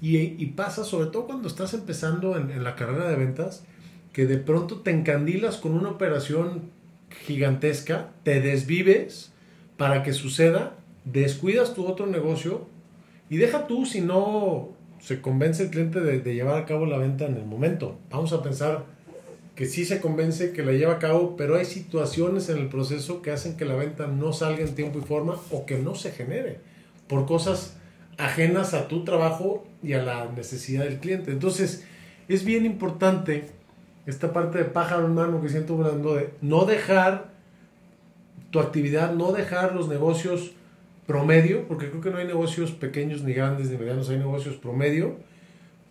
Y, 0.00 0.16
y 0.18 0.46
pasa 0.54 0.84
sobre 0.84 1.08
todo 1.10 1.26
cuando 1.26 1.48
estás 1.48 1.72
empezando 1.74 2.36
en, 2.36 2.50
en 2.50 2.62
la 2.64 2.76
carrera 2.76 3.08
de 3.08 3.16
ventas, 3.16 3.64
que 4.12 4.26
de 4.26 4.36
pronto 4.38 4.80
te 4.80 4.90
encandilas 4.90 5.56
con 5.56 5.72
una 5.72 5.90
operación 5.90 6.70
gigantesca, 7.26 8.10
te 8.22 8.40
desvives 8.40 9.32
para 9.76 10.02
que 10.02 10.12
suceda, 10.12 10.74
descuidas 11.04 11.74
tu 11.74 11.86
otro 11.86 12.06
negocio 12.06 12.66
y 13.30 13.36
deja 13.36 13.66
tú 13.66 13.86
si 13.86 14.00
no 14.00 14.70
se 15.06 15.20
convence 15.20 15.62
el 15.62 15.70
cliente 15.70 16.00
de, 16.00 16.18
de 16.18 16.34
llevar 16.34 16.58
a 16.58 16.66
cabo 16.66 16.84
la 16.84 16.98
venta 16.98 17.26
en 17.26 17.36
el 17.36 17.44
momento. 17.44 17.96
Vamos 18.10 18.32
a 18.32 18.42
pensar 18.42 18.86
que 19.54 19.66
sí 19.66 19.84
se 19.84 20.00
convence 20.00 20.50
que 20.50 20.64
la 20.64 20.72
lleva 20.72 20.94
a 20.94 20.98
cabo, 20.98 21.36
pero 21.36 21.54
hay 21.54 21.64
situaciones 21.64 22.48
en 22.48 22.58
el 22.58 22.68
proceso 22.68 23.22
que 23.22 23.30
hacen 23.30 23.56
que 23.56 23.64
la 23.64 23.76
venta 23.76 24.08
no 24.08 24.32
salga 24.32 24.64
en 24.64 24.74
tiempo 24.74 24.98
y 24.98 25.02
forma 25.02 25.36
o 25.52 25.64
que 25.64 25.78
no 25.78 25.94
se 25.94 26.10
genere 26.10 26.58
por 27.06 27.24
cosas 27.24 27.76
ajenas 28.18 28.74
a 28.74 28.88
tu 28.88 29.04
trabajo 29.04 29.64
y 29.80 29.92
a 29.92 30.02
la 30.02 30.28
necesidad 30.32 30.82
del 30.82 30.98
cliente. 30.98 31.30
Entonces, 31.30 31.84
es 32.26 32.44
bien 32.44 32.66
importante 32.66 33.46
esta 34.06 34.32
parte 34.32 34.58
de 34.58 34.64
pájaro 34.64 35.06
en 35.06 35.14
mano 35.14 35.40
que 35.40 35.50
siento 35.50 35.74
hablando 35.74 36.16
de 36.16 36.30
no 36.40 36.64
dejar 36.64 37.28
tu 38.50 38.58
actividad, 38.58 39.14
no 39.14 39.30
dejar 39.30 39.72
los 39.72 39.86
negocios 39.86 40.50
promedio, 41.06 41.66
porque 41.68 41.88
creo 41.88 42.00
que 42.00 42.10
no 42.10 42.18
hay 42.18 42.26
negocios 42.26 42.72
pequeños 42.72 43.22
ni 43.22 43.32
grandes 43.32 43.70
ni 43.70 43.76
medianos, 43.76 44.10
hay 44.10 44.18
negocios 44.18 44.56
promedio, 44.56 45.16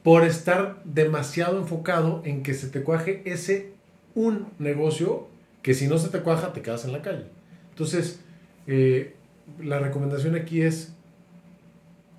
por 0.03 0.23
estar 0.23 0.81
demasiado 0.83 1.57
enfocado 1.57 2.21
en 2.25 2.43
que 2.43 2.53
se 2.53 2.67
te 2.67 2.83
cuaje 2.83 3.21
ese 3.25 3.71
un 4.13 4.47
negocio 4.59 5.27
que 5.61 5.73
si 5.73 5.87
no 5.87 5.97
se 5.97 6.09
te 6.09 6.19
cuaja 6.19 6.53
te 6.53 6.61
quedas 6.61 6.85
en 6.85 6.91
la 6.91 7.01
calle. 7.01 7.25
Entonces, 7.71 8.19
eh, 8.67 9.15
la 9.61 9.79
recomendación 9.79 10.35
aquí 10.35 10.61
es, 10.61 10.93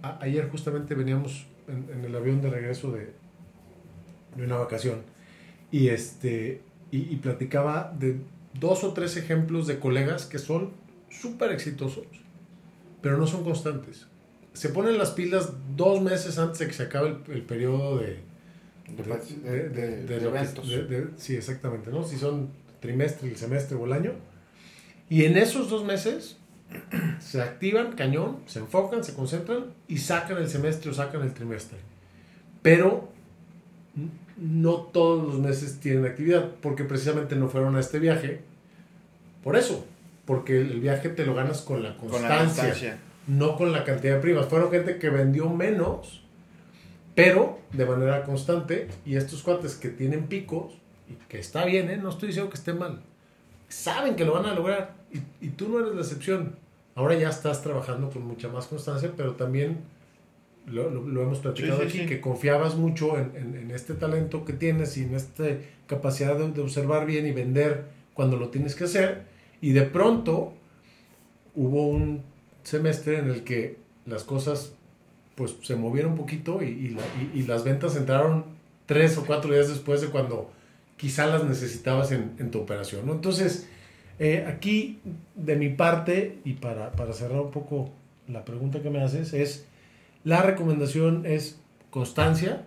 ayer 0.03 0.49
justamente 0.51 0.95
veníamos 0.95 1.47
en, 1.69 1.87
en 1.97 2.05
el 2.05 2.15
avión 2.17 2.41
de 2.41 2.51
regreso 2.51 2.93
de, 2.93 3.13
de 4.37 4.45
una 4.45 4.57
vacación. 4.57 5.03
Y, 5.71 5.89
este, 5.89 6.61
y, 6.91 7.13
y 7.13 7.17
platicaba 7.17 7.95
de 7.99 8.17
dos 8.59 8.85
o 8.85 8.93
tres 8.93 9.17
ejemplos 9.17 9.67
de 9.67 9.79
colegas 9.79 10.27
que 10.27 10.39
son 10.39 10.71
súper 11.09 11.53
exitosos, 11.53 12.07
pero 13.03 13.19
no 13.19 13.27
son 13.27 13.45
constantes. 13.45 14.07
Se 14.53 14.71
ponen 14.71 14.97
las 14.99 15.11
pilas 15.11 15.53
dos 15.77 16.01
meses 16.01 16.39
antes 16.39 16.59
de 16.61 16.67
que 16.69 16.73
se 16.73 16.85
acabe 16.85 17.09
el, 17.27 17.33
el 17.35 17.43
periodo 17.43 17.99
de, 17.99 18.21
De, 19.45 19.69
de- 19.69 20.03
de 20.07 20.17
eventos. 20.25 20.69
de- 20.69 20.85
de- 20.85 21.09
sí, 21.17 21.35
exactamente, 21.37 21.91
¿no? 21.91 22.05
Si 22.05 22.17
son 22.17 22.51
trimestre, 22.81 23.29
el 23.29 23.37
semestre 23.37 23.77
o 23.77 23.85
el 23.85 23.93
año. 23.93 24.13
Y 25.11 25.25
en 25.25 25.37
esos 25.37 25.69
dos 25.71 25.85
meses 25.85 26.37
se 27.21 27.43
activan 27.43 27.93
cañón, 27.93 28.39
se 28.47 28.61
enfocan, 28.61 29.05
se 29.05 29.15
concentran 29.15 29.67
y 29.89 29.99
sacan 29.99 30.39
el 30.39 30.49
semestre 30.49 30.91
o 30.91 30.95
sacan 30.95 31.23
el 31.23 31.33
trimestre. 31.35 31.79
Pero 32.63 33.09
no 34.37 34.75
todos 34.93 35.27
los 35.27 35.39
meses 35.41 35.81
tienen 35.81 36.05
actividad, 36.05 36.51
porque 36.61 36.85
precisamente 36.85 37.37
no 37.37 37.49
fueron 37.49 37.77
a 37.77 37.81
este 37.81 37.99
viaje. 37.99 38.41
Por 39.43 39.57
eso, 39.57 39.87
porque 40.27 40.61
el 40.61 40.81
viaje 40.81 41.09
te 41.09 41.25
lo 41.25 41.35
ganas 41.35 41.63
con 41.63 41.83
la 41.83 41.97
Con 41.97 42.09
constancia 42.11 42.37
la 42.37 42.45
constancia. 42.45 42.99
no 43.29 43.57
con 43.57 43.73
la 43.73 43.85
cantidad 43.85 44.17
de 44.17 44.21
primas. 44.21 44.47
Fueron 44.47 44.71
gente 44.71 44.99
que 44.99 45.09
vendió 45.09 45.49
menos, 45.49 46.23
pero 47.15 47.61
de 47.73 47.87
manera 47.87 48.25
constante. 48.25 48.89
Y 49.05 49.17
estos 49.17 49.43
cuates 49.43 49.75
que 49.77 49.89
tienen 49.89 50.27
picos, 50.27 50.75
y 51.09 51.15
que 51.29 51.39
está 51.39 51.65
bien, 51.65 51.89
¿eh? 51.91 51.97
no 51.97 52.11
estoy 52.11 52.29
diciendo 52.29 52.51
que 52.51 52.57
esté 52.57 52.73
mal, 52.75 53.01
saben 53.69 54.17
que 54.17 54.25
lo 54.25 54.33
van 54.35 54.47
a 54.47 54.55
lograr. 54.55 54.95
Y, 55.13 55.47
y 55.47 55.51
tú 55.51 55.69
no 55.69 55.79
eres 55.81 55.95
la 55.95 56.01
excepción. 56.03 56.57
Ahora 56.95 57.15
ya 57.15 57.29
estás 57.29 57.63
trabajando 57.63 58.11
con 58.11 58.23
mucha 58.27 58.49
más 58.49 58.67
constancia, 58.67 59.13
pero 59.17 59.33
también 59.35 59.79
lo, 60.67 60.91
lo- 60.91 61.07
lo 61.07 61.23
hemos 61.23 61.39
platicado 61.39 61.77
Sí, 61.83 61.83
sí, 61.83 61.89
aquí, 61.89 61.99
sí. 62.01 62.07
que 62.07 62.21
confiabas 62.21 62.75
mucho 62.75 63.17
en, 63.19 63.33
en- 63.37 63.55
en 63.55 63.71
este 63.71 63.95
talento 63.95 64.45
que 64.45 64.53
tienes 64.55 64.97
y 64.97 65.03
en 65.05 65.15
esta 65.15 65.45
capacidad 65.87 66.37
de, 66.37 66.51
de 66.51 66.61
observar 66.61 67.07
bien 67.07 67.27
y 67.27 67.33
vender 67.33 67.85
cuando 68.15 68.37
lo 68.37 68.49
tienes 68.49 68.75
que 68.75 68.85
hacer. 68.85 69.36
Y 69.67 69.73
de 69.73 69.83
pronto 69.83 70.53
hubo 71.57 71.89
un 71.89 72.23
semestre 72.63 73.19
en 73.19 73.29
el 73.31 73.43
que 73.43 73.79
las 74.05 74.23
cosas 74.23 74.73
pues 75.35 75.57
se 75.63 75.75
movieron 75.75 76.13
un 76.13 76.19
poquito 76.19 76.63
y, 76.63 76.67
y 76.69 76.89
la- 76.91 77.03
y- 77.35 77.41
y 77.41 77.43
las 77.43 77.65
ventas 77.65 77.97
entraron 77.97 78.45
tres 78.87 79.19
o 79.19 79.25
cuatro 79.27 79.53
días 79.53 79.69
después 79.69 80.01
de 80.01 80.07
cuando 80.09 80.53
quizá 80.97 81.27
las 81.27 81.43
necesitabas 81.45 82.13
en, 82.13 82.51
tu 82.53 82.61
operación. 82.61 83.11
Entonces, 83.11 83.69
eh, 84.21 84.45
aquí 84.47 85.01
de 85.35 85.57
mi 85.57 85.69
parte, 85.71 86.39
y 86.45 86.53
para, 86.53 86.93
para 86.93 87.13
cerrar 87.13 87.41
un 87.41 87.51
poco 87.51 87.91
la 88.29 88.45
pregunta 88.45 88.83
que 88.83 88.91
me 88.91 89.03
haces, 89.03 89.33
es 89.35 89.67
la 90.23 90.43
recomendación 90.43 91.27
es 91.27 91.59
constancia, 91.91 92.63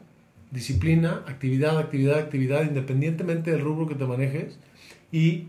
disciplina, 0.51 1.23
actividad, 1.27 1.77
actividad, 1.79 2.19
actividad, 2.19 2.63
independientemente 2.63 3.51
del 3.51 3.61
rubro 3.61 3.87
que 3.87 3.95
te 3.95 4.05
manejes, 4.05 4.59
y 5.13 5.45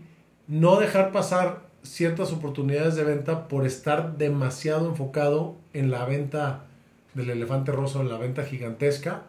no 0.47 0.79
dejar 0.79 1.11
pasar 1.11 1.63
ciertas 1.83 2.31
oportunidades 2.31 2.95
de 2.95 3.03
venta 3.03 3.47
por 3.47 3.65
estar 3.65 4.17
demasiado 4.17 4.87
enfocado 4.87 5.55
en 5.73 5.91
la 5.91 6.05
venta 6.05 6.65
del 7.13 7.29
elefante 7.29 7.71
rosa 7.71 7.99
en 7.99 8.09
la 8.09 8.17
venta 8.17 8.43
gigantesca, 8.43 9.23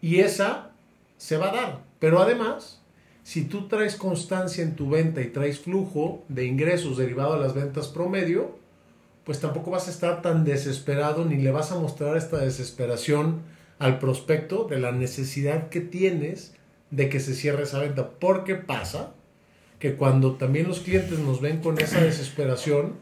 y 0.00 0.20
esa 0.20 0.70
se 1.16 1.36
va 1.36 1.50
a 1.50 1.54
dar. 1.54 1.78
Pero 1.98 2.20
además, 2.20 2.80
si 3.22 3.44
tú 3.44 3.68
traes 3.68 3.96
constancia 3.96 4.64
en 4.64 4.74
tu 4.74 4.90
venta 4.90 5.20
y 5.20 5.28
traes 5.28 5.60
flujo 5.60 6.24
de 6.28 6.46
ingresos 6.46 6.96
derivado 6.96 7.34
de 7.34 7.40
las 7.40 7.54
ventas 7.54 7.88
promedio, 7.88 8.58
pues 9.24 9.40
tampoco 9.40 9.70
vas 9.70 9.86
a 9.86 9.92
estar 9.92 10.20
tan 10.20 10.44
desesperado 10.44 11.24
ni 11.24 11.36
le 11.36 11.52
vas 11.52 11.70
a 11.70 11.78
mostrar 11.78 12.16
esta 12.16 12.38
desesperación 12.38 13.42
al 13.78 14.00
prospecto 14.00 14.64
de 14.64 14.80
la 14.80 14.90
necesidad 14.90 15.68
que 15.68 15.80
tienes 15.80 16.54
de 16.90 17.08
que 17.08 17.20
se 17.20 17.34
cierre 17.34 17.62
esa 17.62 17.78
venta. 17.78 18.10
Porque 18.18 18.56
pasa 18.56 19.12
que 19.82 19.96
cuando 19.96 20.34
también 20.34 20.68
los 20.68 20.78
clientes 20.78 21.18
nos 21.18 21.40
ven 21.40 21.58
con 21.58 21.76
esa 21.80 22.00
desesperación, 22.00 22.92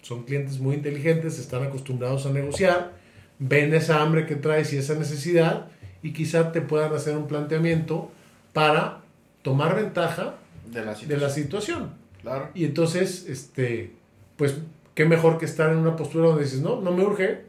son 0.00 0.22
clientes 0.22 0.58
muy 0.58 0.74
inteligentes, 0.74 1.38
están 1.38 1.62
acostumbrados 1.64 2.24
a 2.24 2.30
negociar, 2.30 2.92
ven 3.38 3.74
esa 3.74 4.00
hambre 4.00 4.24
que 4.24 4.36
traes 4.36 4.72
y 4.72 4.78
esa 4.78 4.94
necesidad 4.94 5.66
y 6.02 6.14
quizá 6.14 6.50
te 6.50 6.62
puedan 6.62 6.94
hacer 6.94 7.14
un 7.14 7.28
planteamiento 7.28 8.10
para 8.54 9.02
tomar 9.42 9.76
ventaja 9.76 10.36
De 10.72 10.82
la 10.82 10.92
de 10.92 10.96
situación. 10.96 11.20
la 11.20 11.28
situación. 11.28 11.90
Claro. 12.22 12.48
Y 12.54 12.64
entonces, 12.64 13.26
este, 13.28 13.92
pues, 14.38 14.56
qué 14.94 15.04
mejor 15.04 15.36
que 15.36 15.44
estar 15.44 15.70
en 15.70 15.76
una 15.76 15.94
postura 15.94 16.28
donde 16.28 16.44
dices, 16.44 16.62
no, 16.62 16.80
no 16.80 16.90
me 16.90 17.04
urge, 17.04 17.42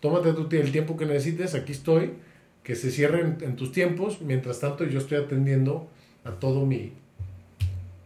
tómate 0.00 0.34
tú 0.34 0.46
el 0.50 0.70
tiempo 0.70 0.98
que 0.98 1.06
necesites, 1.06 1.54
aquí 1.54 1.72
estoy, 1.72 2.12
que 2.62 2.76
se 2.76 2.90
cierren 2.90 3.38
en 3.40 3.56
tus 3.56 3.72
tiempos, 3.72 4.20
mientras 4.20 4.60
tanto 4.60 4.84
yo 4.84 4.98
estoy 4.98 5.16
atendiendo 5.16 5.88
a 6.24 6.32
todo 6.32 6.66
mi, 6.66 6.92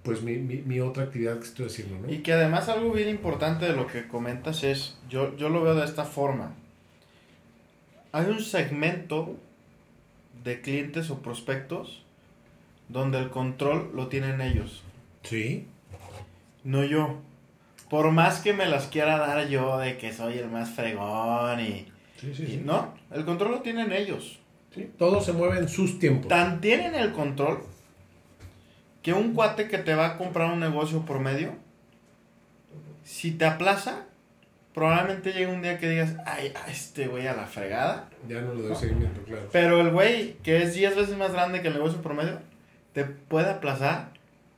pues, 0.02 0.22
mi, 0.22 0.36
mi, 0.36 0.56
mi 0.56 0.80
otra 0.80 1.04
actividad 1.04 1.38
que 1.38 1.44
estoy 1.44 1.66
haciendo, 1.66 1.98
¿no? 1.98 2.12
Y 2.12 2.18
que 2.18 2.32
además 2.32 2.68
algo 2.68 2.92
bien 2.92 3.08
importante 3.08 3.66
de 3.66 3.74
lo 3.74 3.86
que 3.86 4.08
comentas 4.08 4.64
es, 4.64 4.98
yo, 5.08 5.36
yo 5.36 5.48
lo 5.48 5.62
veo 5.62 5.74
de 5.74 5.84
esta 5.84 6.04
forma. 6.04 6.54
Hay 8.12 8.26
un 8.26 8.40
segmento 8.40 9.36
de 10.44 10.60
clientes 10.60 11.10
o 11.10 11.22
prospectos 11.22 12.02
donde 12.88 13.18
el 13.18 13.30
control 13.30 13.90
lo 13.94 14.08
tienen 14.08 14.40
ellos, 14.40 14.82
Sí, 15.22 15.66
no 16.64 16.84
yo. 16.84 17.18
Por 17.88 18.10
más 18.10 18.40
que 18.40 18.52
me 18.52 18.66
las 18.66 18.86
quiera 18.86 19.18
dar 19.18 19.48
yo 19.48 19.78
de 19.78 19.96
que 19.98 20.12
soy 20.12 20.38
el 20.38 20.48
más 20.48 20.70
fregón 20.70 21.60
y... 21.60 21.86
sí, 22.18 22.34
sí, 22.34 22.42
y 22.42 22.46
sí. 22.46 22.62
no, 22.64 22.94
el 23.10 23.24
control 23.24 23.52
lo 23.52 23.60
tienen 23.60 23.92
ellos. 23.92 24.38
Sí, 24.74 24.90
Todo 24.98 25.20
se 25.20 25.32
mueve 25.32 25.58
en 25.58 25.68
sus 25.68 25.98
tiempos. 25.98 26.28
Tan 26.28 26.60
tienen 26.60 26.94
el 26.94 27.12
control 27.12 27.62
que 29.02 29.12
un 29.12 29.34
cuate 29.34 29.68
que 29.68 29.78
te 29.78 29.94
va 29.94 30.06
a 30.06 30.16
comprar 30.18 30.50
un 30.52 30.60
negocio 30.60 31.04
por 31.04 31.18
medio, 31.20 31.54
si 33.04 33.32
te 33.32 33.44
aplaza, 33.44 34.04
probablemente 34.74 35.32
llegue 35.32 35.48
un 35.48 35.62
día 35.62 35.78
que 35.78 35.88
digas, 35.88 36.14
ay, 36.24 36.52
a 36.54 36.70
este 36.70 37.08
güey 37.08 37.26
a 37.26 37.34
la 37.34 37.46
fregada. 37.46 38.08
Ya 38.28 38.40
no 38.40 38.54
le 38.54 38.62
doy 38.62 38.76
seguimiento, 38.76 39.20
claro. 39.22 39.48
Pero 39.52 39.80
el 39.80 39.90
güey 39.90 40.34
que 40.42 40.62
es 40.62 40.74
10 40.74 40.96
veces 40.96 41.16
más 41.16 41.32
grande 41.32 41.62
que 41.62 41.68
el 41.68 41.74
negocio 41.74 42.00
promedio, 42.00 42.38
te 42.92 43.04
puede 43.04 43.50
aplazar 43.50 44.12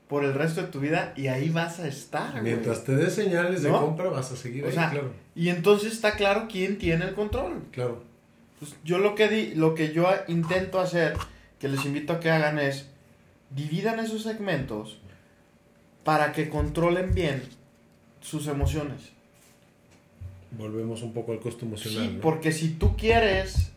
por 0.09 0.25
el 0.25 0.35
resto 0.35 0.61
de 0.61 0.69
tu 0.69 0.81
vida 0.81 1.13
y 1.17 1.29
ahí 1.29 1.49
vas 1.49 1.81
a 1.81 1.89
estar. 1.89 2.33
güey. 2.33 2.43
Mientras 2.43 2.85
te 2.85 2.95
des 2.95 3.15
señales 3.15 3.63
de 3.63 3.71
compra, 3.71 4.11
vas 4.11 4.31
a 4.31 4.37
seguir 4.37 4.65
O 4.65 4.69
ahí, 4.69 4.75
sea, 4.75 4.91
claro. 4.91 5.13
Y 5.35 5.49
entonces 5.49 5.93
está 5.93 6.13
claro 6.13 6.47
quién 6.51 6.79
tiene 6.79 7.07
el 7.07 7.15
control. 7.15 7.63
Claro. 7.73 8.03
Pues 8.59 8.77
yo 8.85 8.99
lo 8.99 9.15
que 9.15 9.29
di, 9.29 9.55
lo 9.55 9.75
que 9.75 9.93
yo 9.93 10.09
intento 10.29 10.81
hacer, 10.81 11.15
que 11.59 11.69
les 11.69 11.85
invito 11.87 12.13
a 12.13 12.21
que 12.21 12.31
hagan 12.31 12.59
es 12.59 12.91
dividan 13.55 13.99
esos 14.01 14.23
segmentos 14.23 14.99
para 16.03 16.33
que 16.33 16.49
controlen 16.49 17.15
bien 17.15 17.43
sus 18.21 18.47
emociones. 18.47 19.13
Volvemos 20.51 21.03
un 21.03 21.13
poco 21.13 21.33
al 21.33 21.41
costo 21.41 21.65
emocional. 21.65 22.09
Sí, 22.09 22.15
¿no? 22.15 22.21
porque 22.21 22.53
si 22.53 22.71
tú 22.71 22.97
quieres 22.97 23.73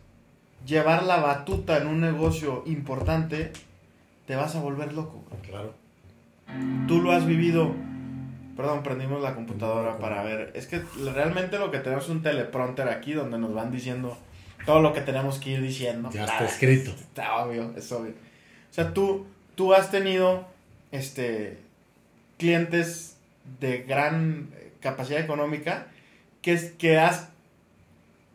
llevar 0.66 1.02
la 1.04 1.16
batuta 1.16 1.78
en 1.78 1.86
un 1.86 2.00
negocio 2.00 2.62
importante, 2.66 3.52
te 4.26 4.36
vas 4.36 4.54
a 4.54 4.60
volver 4.60 4.92
loco. 4.92 5.24
Claro. 5.48 5.74
Tú 6.86 7.02
lo 7.02 7.12
has 7.12 7.26
vivido. 7.26 7.74
Perdón, 8.56 8.82
prendimos 8.82 9.22
la 9.22 9.34
computadora 9.34 9.98
para 9.98 10.22
ver. 10.22 10.52
Es 10.54 10.66
que 10.66 10.82
realmente 11.14 11.58
lo 11.58 11.70
que 11.70 11.78
tenemos 11.78 12.04
es 12.04 12.10
un 12.10 12.22
teleprompter 12.22 12.88
aquí 12.88 13.12
donde 13.12 13.38
nos 13.38 13.54
van 13.54 13.70
diciendo 13.70 14.18
todo 14.66 14.80
lo 14.80 14.92
que 14.92 15.00
tenemos 15.00 15.38
que 15.38 15.50
ir 15.50 15.62
diciendo. 15.62 16.10
Ya 16.12 16.24
está 16.24 16.44
escrito. 16.44 16.90
Está 16.90 17.36
obvio, 17.44 17.72
es 17.76 17.90
obvio. 17.92 18.10
O 18.10 18.74
sea, 18.74 18.92
tú, 18.92 19.26
tú 19.58 19.74
has 19.74 19.90
tenido 19.90 20.46
este 20.92 21.58
clientes 22.38 23.16
de 23.60 23.78
gran 23.78 24.50
eh, 24.56 24.72
capacidad 24.80 25.20
económica 25.20 25.88
que, 26.42 26.52
es- 26.52 26.70
que 26.78 26.98
has, 26.98 27.28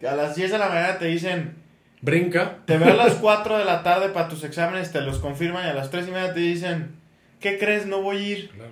a 0.08 0.16
las 0.16 0.36
10 0.36 0.52
de 0.52 0.58
la 0.58 0.68
mañana 0.68 0.98
te 1.00 1.06
dicen, 1.06 1.56
Brinca. 2.02 2.58
te 2.66 2.78
veo 2.78 2.92
a 2.92 2.96
las 3.06 3.14
4 3.16 3.58
de 3.58 3.66
la 3.66 3.84
tarde 3.84 4.10
para 4.10 4.28
tus 4.28 4.44
exámenes, 4.44 4.92
te 4.92 5.00
los 5.02 5.20
confirman 5.20 5.66
y 5.66 5.70
a 5.70 5.74
las 5.74 5.90
3 5.90 6.08
y 6.10 6.12
media 6.12 6.34
te 6.34 6.42
dicen, 6.42 6.92
¿qué 7.40 7.58
crees? 7.58 7.86
No 7.86 8.02
voy 8.02 8.18
a 8.18 8.28
ir. 8.28 8.50
Claro. 8.50 8.72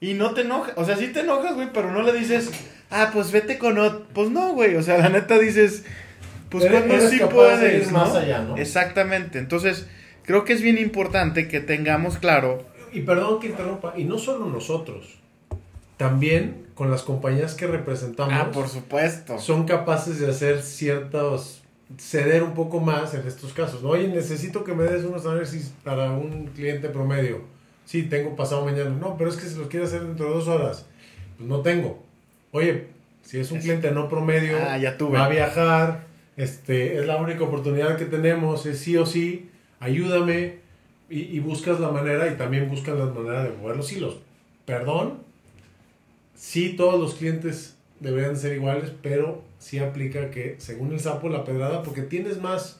Y 0.00 0.14
no 0.14 0.32
te 0.34 0.40
enojas, 0.40 0.72
o 0.76 0.84
sea, 0.84 0.96
sí 0.96 1.08
te 1.12 1.20
enojas, 1.20 1.54
güey, 1.54 1.68
pero 1.72 1.92
no 1.92 2.02
le 2.02 2.12
dices, 2.12 2.50
ah, 2.90 3.10
pues 3.12 3.30
vete 3.30 3.58
con 3.58 3.78
otro. 3.78 4.06
Pues 4.12 4.30
no, 4.30 4.54
güey, 4.54 4.74
o 4.74 4.82
sea, 4.82 4.98
la 4.98 5.08
neta 5.10 5.38
dices, 5.38 5.84
pues 6.48 6.64
cuando 6.68 6.98
sí 7.08 7.20
puedes, 7.30 7.86
ir 7.86 7.92
¿no? 7.92 7.98
más 8.00 8.14
allá, 8.16 8.40
¿no? 8.40 8.56
Exactamente, 8.56 9.38
entonces, 9.38 9.86
creo 10.24 10.44
que 10.44 10.52
es 10.52 10.62
bien 10.62 10.78
importante 10.78 11.48
que 11.48 11.60
tengamos 11.60 12.18
claro, 12.18 12.62
Y 12.92 13.00
perdón 13.00 13.38
que 13.40 13.48
interrumpa, 13.48 13.94
y 13.96 14.04
no 14.04 14.18
solo 14.18 14.46
nosotros, 14.46 15.18
también 15.96 16.66
con 16.74 16.90
las 16.90 17.02
compañías 17.02 17.54
que 17.54 17.66
representamos, 17.66 18.34
ah, 18.36 18.50
por 18.52 18.68
supuesto. 18.68 19.38
son 19.38 19.64
capaces 19.64 20.18
de 20.18 20.28
hacer 20.30 20.62
ciertos, 20.62 21.62
ceder 21.98 22.42
un 22.42 22.54
poco 22.54 22.80
más 22.80 23.14
en 23.14 23.26
estos 23.26 23.52
casos. 23.52 23.82
¿no? 23.82 23.90
Oye, 23.90 24.08
necesito 24.08 24.64
que 24.64 24.72
me 24.74 24.84
des 24.84 25.04
unos 25.04 25.26
análisis 25.26 25.72
para 25.84 26.12
un 26.12 26.46
cliente 26.54 26.88
promedio. 26.88 27.42
Sí, 27.84 28.04
tengo 28.04 28.34
pasado 28.36 28.64
mañana. 28.64 28.90
No, 28.90 29.16
pero 29.18 29.28
es 29.30 29.36
que 29.36 29.46
si 29.46 29.56
los 29.58 29.66
quiere 29.68 29.84
hacer 29.86 30.02
dentro 30.02 30.26
de 30.28 30.34
dos 30.34 30.48
horas, 30.48 30.86
pues 31.36 31.48
no 31.48 31.60
tengo. 31.60 32.02
Oye, 32.52 32.86
si 33.22 33.38
es 33.40 33.50
un 33.50 33.58
Es- 33.58 33.64
cliente 33.64 33.90
no 33.90 34.08
promedio, 34.08 34.56
Ah, 34.60 34.78
ya 34.78 34.96
tuve. 34.96 35.18
va 35.18 35.26
a 35.26 35.28
viajar, 35.28 36.04
este, 36.36 36.98
es 36.98 37.06
la 37.06 37.16
única 37.16 37.44
oportunidad 37.44 37.96
que 37.98 38.04
tenemos, 38.06 38.64
es 38.66 38.78
sí 38.78 38.96
o 38.96 39.04
sí. 39.04 39.49
Ayúdame 39.80 40.58
y, 41.08 41.20
y 41.22 41.40
buscas 41.40 41.80
la 41.80 41.90
manera 41.90 42.28
y 42.32 42.36
también 42.36 42.68
buscas 42.68 42.96
la 42.96 43.06
manera 43.06 43.42
de 43.44 43.50
mover 43.56 43.76
los 43.76 43.90
hilos. 43.92 44.18
Perdón, 44.64 45.18
sí 46.36 46.74
todos 46.76 47.00
los 47.00 47.14
clientes 47.14 47.76
deberían 47.98 48.36
ser 48.36 48.54
iguales, 48.54 48.92
pero 49.02 49.42
sí 49.58 49.78
aplica 49.78 50.30
que 50.30 50.54
según 50.58 50.92
el 50.92 51.00
sapo 51.00 51.28
la 51.28 51.44
pedrada, 51.44 51.82
porque 51.82 52.02
tienes 52.02 52.40
más 52.40 52.76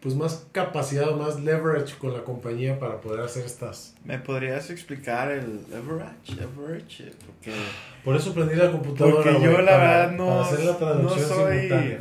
pues 0.00 0.14
más 0.14 0.46
capacidad, 0.52 1.10
más 1.16 1.40
leverage 1.40 1.96
con 1.98 2.12
la 2.12 2.22
compañía 2.22 2.78
para 2.78 3.00
poder 3.00 3.18
hacer 3.20 3.44
estas. 3.44 3.94
¿Me 4.04 4.16
podrías 4.20 4.70
explicar 4.70 5.28
el 5.32 5.60
leverage? 5.70 6.36
leverage? 6.36 7.12
Porque, 7.26 7.52
Por 8.04 8.14
eso 8.14 8.32
prendí 8.32 8.54
la 8.54 8.70
computadora. 8.70 9.16
porque 9.16 9.44
yo 9.44 9.60
la 9.60 9.72
para- 9.72 9.76
verdad 10.06 10.12
no, 10.12 10.26
para 10.28 10.40
hacer 10.42 10.60
la 10.60 10.70
no 10.72 10.78
traducción 10.78 11.28
soy 11.28 11.56
simultánea. 11.56 11.98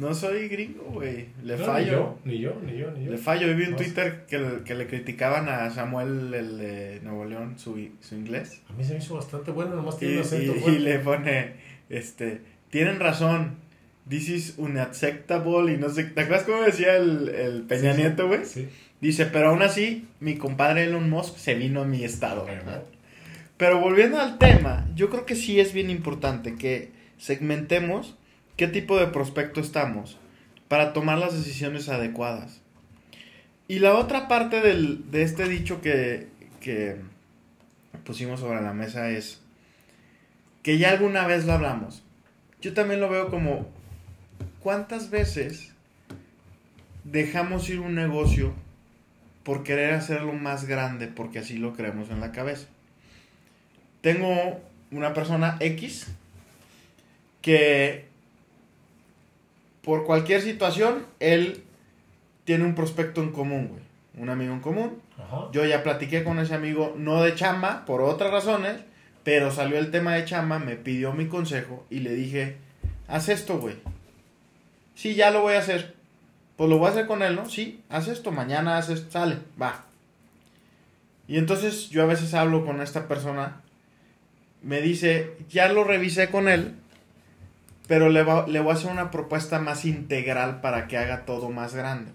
No 0.00 0.14
soy 0.14 0.48
gringo, 0.48 0.82
güey. 0.92 1.26
Le 1.44 1.56
No, 1.56 1.64
fallo. 1.64 2.18
Ni 2.24 2.38
yo, 2.40 2.60
ni 2.66 2.76
yo, 2.78 2.90
ni 2.90 3.04
yo. 3.04 3.12
Le 3.12 3.18
fallo. 3.18 3.46
Yo 3.46 3.56
vi 3.56 3.64
en 3.64 3.70
No, 3.72 3.76
Twitter 3.76 4.24
que, 4.28 4.38
le- 4.38 4.64
que 4.64 4.74
le 4.74 4.86
criticaban 4.86 5.48
a 5.48 5.70
Samuel, 5.70 6.34
el 6.34 6.58
de 6.58 7.00
Nuevo 7.04 7.24
León, 7.26 7.58
su, 7.58 7.88
su 8.00 8.14
inglés. 8.14 8.62
A 8.68 8.72
mí 8.72 8.82
se 8.84 8.94
me 8.94 8.98
hizo 8.98 9.14
bastante 9.14 9.50
bueno, 9.50 9.76
nomás 9.76 9.94
Y, 9.96 9.98
tiene 10.00 10.14
un 10.16 10.20
acento 10.22 10.54
y- 10.66 10.70
y 10.74 10.78
le 10.78 10.98
pone, 10.98 11.52
este, 11.88 12.40
tienen 12.70 12.98
razón. 12.98 13.56
This 14.08 14.28
is 14.28 14.54
unacceptable 14.58 15.72
y 15.72 15.76
no 15.76 15.88
sé, 15.88 16.04
¿te 16.04 16.22
acuerdas 16.22 16.44
cómo 16.44 16.62
decía 16.62 16.96
el, 16.96 17.28
el 17.28 17.62
Peña 17.62 17.92
sí. 17.94 18.00
Nieto, 18.00 18.26
güey? 18.26 18.44
Sí. 18.44 18.68
Dice, 19.00 19.26
pero 19.26 19.50
aún 19.50 19.62
así, 19.62 20.08
mi 20.20 20.36
compadre 20.36 20.84
Elon 20.84 21.08
Musk 21.08 21.36
se 21.36 21.54
vino 21.54 21.82
a 21.82 21.84
mi 21.86 22.02
estado, 22.04 22.44
¿verdad? 22.44 22.82
Pero 23.56 23.78
volviendo 23.80 24.18
al 24.18 24.38
tema, 24.38 24.88
yo 24.96 25.10
creo 25.10 25.26
que 25.26 25.36
sí 25.36 25.60
es 25.60 25.72
bien 25.72 25.90
importante 25.90 26.56
que 26.56 26.90
segmentemos 27.18 28.16
qué 28.60 28.68
tipo 28.68 28.98
de 28.98 29.06
prospecto 29.06 29.58
estamos 29.62 30.18
para 30.68 30.92
tomar 30.92 31.16
las 31.16 31.32
decisiones 31.32 31.88
adecuadas. 31.88 32.60
Y 33.68 33.78
la 33.78 33.94
otra 33.94 34.28
parte 34.28 34.60
del- 34.60 35.10
de 35.10 35.22
este 35.22 35.48
dicho 35.48 35.80
que, 35.80 36.28
que 36.60 36.96
pusimos 38.04 38.40
sobre 38.40 38.60
la 38.60 38.74
mesa 38.74 39.08
es 39.08 39.40
que 40.62 40.76
ya 40.76 40.90
alguna 40.90 41.26
vez 41.26 41.46
lo 41.46 41.54
hablamos. 41.54 42.02
Yo 42.60 42.74
también 42.74 43.00
lo 43.00 43.08
veo 43.08 43.30
como, 43.30 43.66
¿cuántas 44.60 45.08
veces 45.08 45.72
dejamos 47.04 47.66
ir 47.70 47.80
un 47.80 47.94
negocio 47.94 48.52
por 49.42 49.62
querer 49.62 49.94
hacerlo 49.94 50.34
más 50.34 50.66
grande 50.66 51.06
porque 51.06 51.38
así 51.38 51.56
lo 51.56 51.72
creemos 51.72 52.10
en 52.10 52.20
la 52.20 52.30
cabeza? 52.30 52.66
Tengo 54.02 54.60
una 54.90 55.14
persona 55.14 55.56
X 55.60 56.08
que 57.40 58.09
por 59.82 60.04
cualquier 60.04 60.42
situación 60.42 61.06
él 61.20 61.64
tiene 62.44 62.64
un 62.64 62.74
prospecto 62.74 63.22
en 63.22 63.32
común, 63.32 63.68
güey, 63.68 63.82
un 64.16 64.28
amigo 64.28 64.52
en 64.52 64.60
común. 64.60 65.00
Ajá. 65.18 65.48
Yo 65.52 65.64
ya 65.64 65.82
platiqué 65.82 66.24
con 66.24 66.38
ese 66.38 66.54
amigo, 66.54 66.94
no 66.96 67.22
de 67.22 67.34
chamba, 67.34 67.84
por 67.84 68.00
otras 68.00 68.30
razones, 68.30 68.76
pero 69.22 69.50
salió 69.50 69.78
el 69.78 69.90
tema 69.90 70.14
de 70.14 70.24
chamba, 70.24 70.58
me 70.58 70.76
pidió 70.76 71.12
mi 71.12 71.26
consejo 71.26 71.84
y 71.90 72.00
le 72.00 72.14
dije, 72.14 72.56
haz 73.06 73.28
esto, 73.28 73.58
güey. 73.58 73.76
Sí, 74.94 75.14
ya 75.14 75.30
lo 75.30 75.42
voy 75.42 75.54
a 75.54 75.60
hacer. 75.60 75.94
Pues 76.56 76.68
lo 76.68 76.78
voy 76.78 76.88
a 76.88 76.90
hacer 76.90 77.06
con 77.06 77.22
él, 77.22 77.36
¿no? 77.36 77.48
Sí, 77.48 77.82
haz 77.88 78.08
esto, 78.08 78.32
mañana 78.32 78.76
haz 78.76 78.90
esto, 78.90 79.10
sale, 79.10 79.38
va. 79.60 79.86
Y 81.26 81.38
entonces 81.38 81.88
yo 81.90 82.02
a 82.02 82.06
veces 82.06 82.34
hablo 82.34 82.66
con 82.66 82.82
esta 82.82 83.06
persona, 83.06 83.60
me 84.62 84.82
dice, 84.82 85.36
ya 85.48 85.72
lo 85.72 85.84
revisé 85.84 86.28
con 86.28 86.48
él, 86.48 86.74
pero 87.90 88.08
le, 88.08 88.22
va- 88.22 88.46
le 88.46 88.60
voy 88.60 88.70
a 88.70 88.74
hacer 88.74 88.88
una 88.92 89.10
propuesta 89.10 89.58
más 89.58 89.84
integral 89.84 90.60
para 90.60 90.86
que 90.86 90.96
haga 90.96 91.24
todo 91.26 91.50
más 91.50 91.74
grande. 91.74 92.12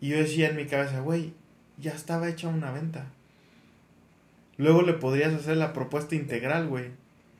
Y 0.00 0.08
yo 0.08 0.16
decía 0.16 0.48
en 0.48 0.56
mi 0.56 0.64
cabeza, 0.64 1.00
güey, 1.00 1.34
ya 1.76 1.92
estaba 1.92 2.30
hecha 2.30 2.48
una 2.48 2.72
venta. 2.72 3.04
Luego 4.56 4.80
le 4.80 4.94
podrías 4.94 5.34
hacer 5.34 5.58
la 5.58 5.74
propuesta 5.74 6.14
integral, 6.14 6.66
güey. 6.66 6.86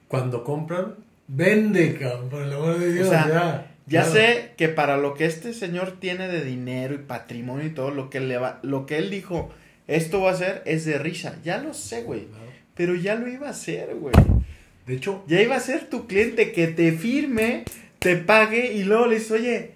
Cuando 0.09 0.45
compran, 0.45 0.97
vende, 1.29 1.97
cabrón, 1.97 2.29
por 2.29 2.43
el 2.43 2.53
amor 2.53 2.79
de 2.79 2.93
Dios. 2.93 3.09
sea, 3.09 3.27
ya 3.27 3.71
Ya 3.87 4.03
Claro. 4.03 4.13
sé 4.15 4.53
que 4.59 4.69
para 4.69 4.99
lo 4.99 5.15
que 5.15 5.25
este 5.25 5.55
señor 5.55 5.93
tiene 5.99 6.29
de 6.29 6.45
dinero 6.45 6.95
y 6.95 6.99
patrimonio 6.99 7.67
y 7.67 7.71
todo, 7.71 7.91
lo 7.91 8.11
que 8.11 8.21
le 8.21 8.37
va, 8.37 8.59
lo 8.63 8.85
que 8.85 8.99
él 8.99 9.09
dijo, 9.09 9.51
esto 9.87 10.21
va 10.21 10.31
a 10.31 10.35
hacer 10.35 10.63
es 10.67 10.85
de 10.85 10.99
risa. 10.99 11.37
Ya 11.43 11.57
lo 11.57 11.73
sé, 11.73 12.03
güey. 12.03 12.27
Claro. 12.27 12.45
Pero 12.75 12.95
ya 12.97 13.15
lo 13.15 13.29
iba 13.29 13.47
a 13.47 13.51
hacer, 13.53 13.95
güey. 13.95 14.13
De 14.87 14.95
hecho, 14.95 15.25
Ya 15.27 15.41
iba 15.41 15.57
a 15.57 15.61
ser 15.61 15.89
tu 15.89 16.07
cliente 16.07 16.53
que 16.53 16.67
te 16.69 16.93
firme, 16.93 17.65
te 17.99 18.17
pague 18.17 18.73
y 18.75 18.85
luego 18.85 19.07
le 19.07 19.15
dices, 19.17 19.31
oye, 19.33 19.71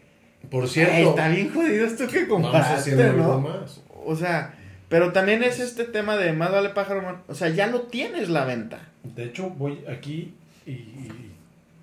por 0.50 0.64
"Ay, 0.64 0.68
cierto, 0.70 1.10
está 1.10 1.28
bien 1.28 1.52
jodido 1.52 1.86
esto 1.86 2.06
que 2.06 2.28
compraste, 2.28 2.94
¿no? 3.12 3.40
más. 3.40 3.82
O 4.04 4.14
sea, 4.16 4.54
pero 4.88 5.12
también 5.12 5.42
es 5.42 5.60
este 5.60 5.84
tema 5.84 6.16
de 6.16 6.32
más 6.32 6.50
vale 6.52 6.70
pájaro, 6.70 7.02
man- 7.02 7.22
o 7.26 7.34
sea, 7.34 7.48
ya 7.48 7.66
lo 7.66 7.82
tienes 7.82 8.28
la 8.28 8.44
venta. 8.44 8.88
De 9.02 9.24
hecho, 9.24 9.50
voy 9.50 9.84
aquí 9.88 10.34
y, 10.66 10.72
y 10.72 11.32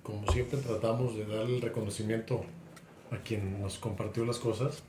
como 0.02 0.30
siempre 0.32 0.58
tratamos 0.60 1.16
de 1.16 1.24
darle 1.26 1.56
el 1.56 1.62
reconocimiento 1.62 2.44
a 3.10 3.16
quien 3.18 3.60
nos 3.60 3.78
compartió 3.78 4.24
las 4.24 4.38
cosas. 4.38 4.82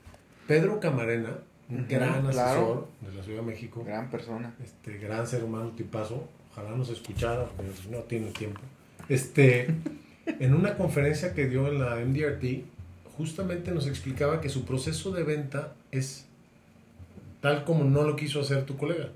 Pedro 0.46 0.80
Camarena, 0.80 1.38
un 1.68 1.86
gran 1.88 2.26
asesor 2.26 2.32
claro. 2.32 2.88
de 3.02 3.16
la 3.16 3.22
Ciudad 3.22 3.40
de 3.40 3.46
México, 3.46 3.84
Gran 3.84 4.10
persona. 4.10 4.54
este 4.64 4.96
gran 4.98 5.26
ser 5.26 5.44
humano 5.44 5.72
tipazo, 5.76 6.28
ojalá 6.58 6.76
nos 6.76 6.90
escuchara, 6.90 7.46
pero 7.56 7.70
no 7.90 8.04
tiene 8.04 8.30
tiempo. 8.30 8.60
Este, 9.08 9.68
en 10.26 10.54
una 10.54 10.76
conferencia 10.76 11.34
que 11.34 11.48
dio 11.48 11.68
en 11.68 11.80
la 11.80 11.96
MDRT, 11.96 12.64
justamente 13.16 13.70
nos 13.72 13.86
explicaba 13.86 14.40
que 14.40 14.48
su 14.48 14.64
proceso 14.64 15.10
de 15.12 15.22
venta 15.22 15.74
es 15.90 16.26
tal 17.40 17.64
como 17.64 17.84
no 17.84 18.02
lo 18.02 18.16
quiso 18.16 18.40
hacer 18.40 18.64
tu 18.64 18.76
colega. 18.76 19.08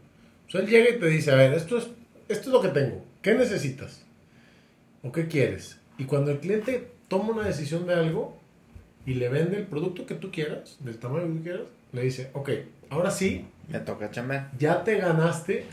O 0.48 0.50
sea, 0.50 0.60
él 0.60 0.68
llega 0.68 0.90
y 0.90 0.98
te 0.98 1.06
dice, 1.06 1.30
a 1.30 1.36
ver, 1.36 1.54
esto 1.54 1.78
es, 1.78 1.88
esto 2.28 2.48
es 2.48 2.52
lo 2.52 2.62
que 2.62 2.68
tengo, 2.68 3.04
¿qué 3.22 3.34
necesitas? 3.34 4.02
¿O 5.02 5.10
qué 5.10 5.26
quieres? 5.26 5.78
Y 5.98 6.04
cuando 6.04 6.30
el 6.30 6.38
cliente 6.38 6.88
toma 7.08 7.32
una 7.32 7.44
decisión 7.44 7.86
de 7.86 7.94
algo 7.94 8.36
y 9.04 9.14
le 9.14 9.28
vende 9.28 9.56
el 9.58 9.64
producto 9.66 10.06
que 10.06 10.14
tú 10.14 10.30
quieras, 10.30 10.76
del 10.80 10.98
tamaño 10.98 11.26
que 11.26 11.32
tú 11.38 11.42
quieras, 11.42 11.62
le 11.92 12.02
dice, 12.02 12.30
ok, 12.32 12.50
ahora 12.90 13.10
sí, 13.10 13.44
Me 13.68 13.80
toca 13.80 14.10
chambear. 14.10 14.50
ya 14.58 14.84
te 14.84 14.96
ganaste 14.96 15.66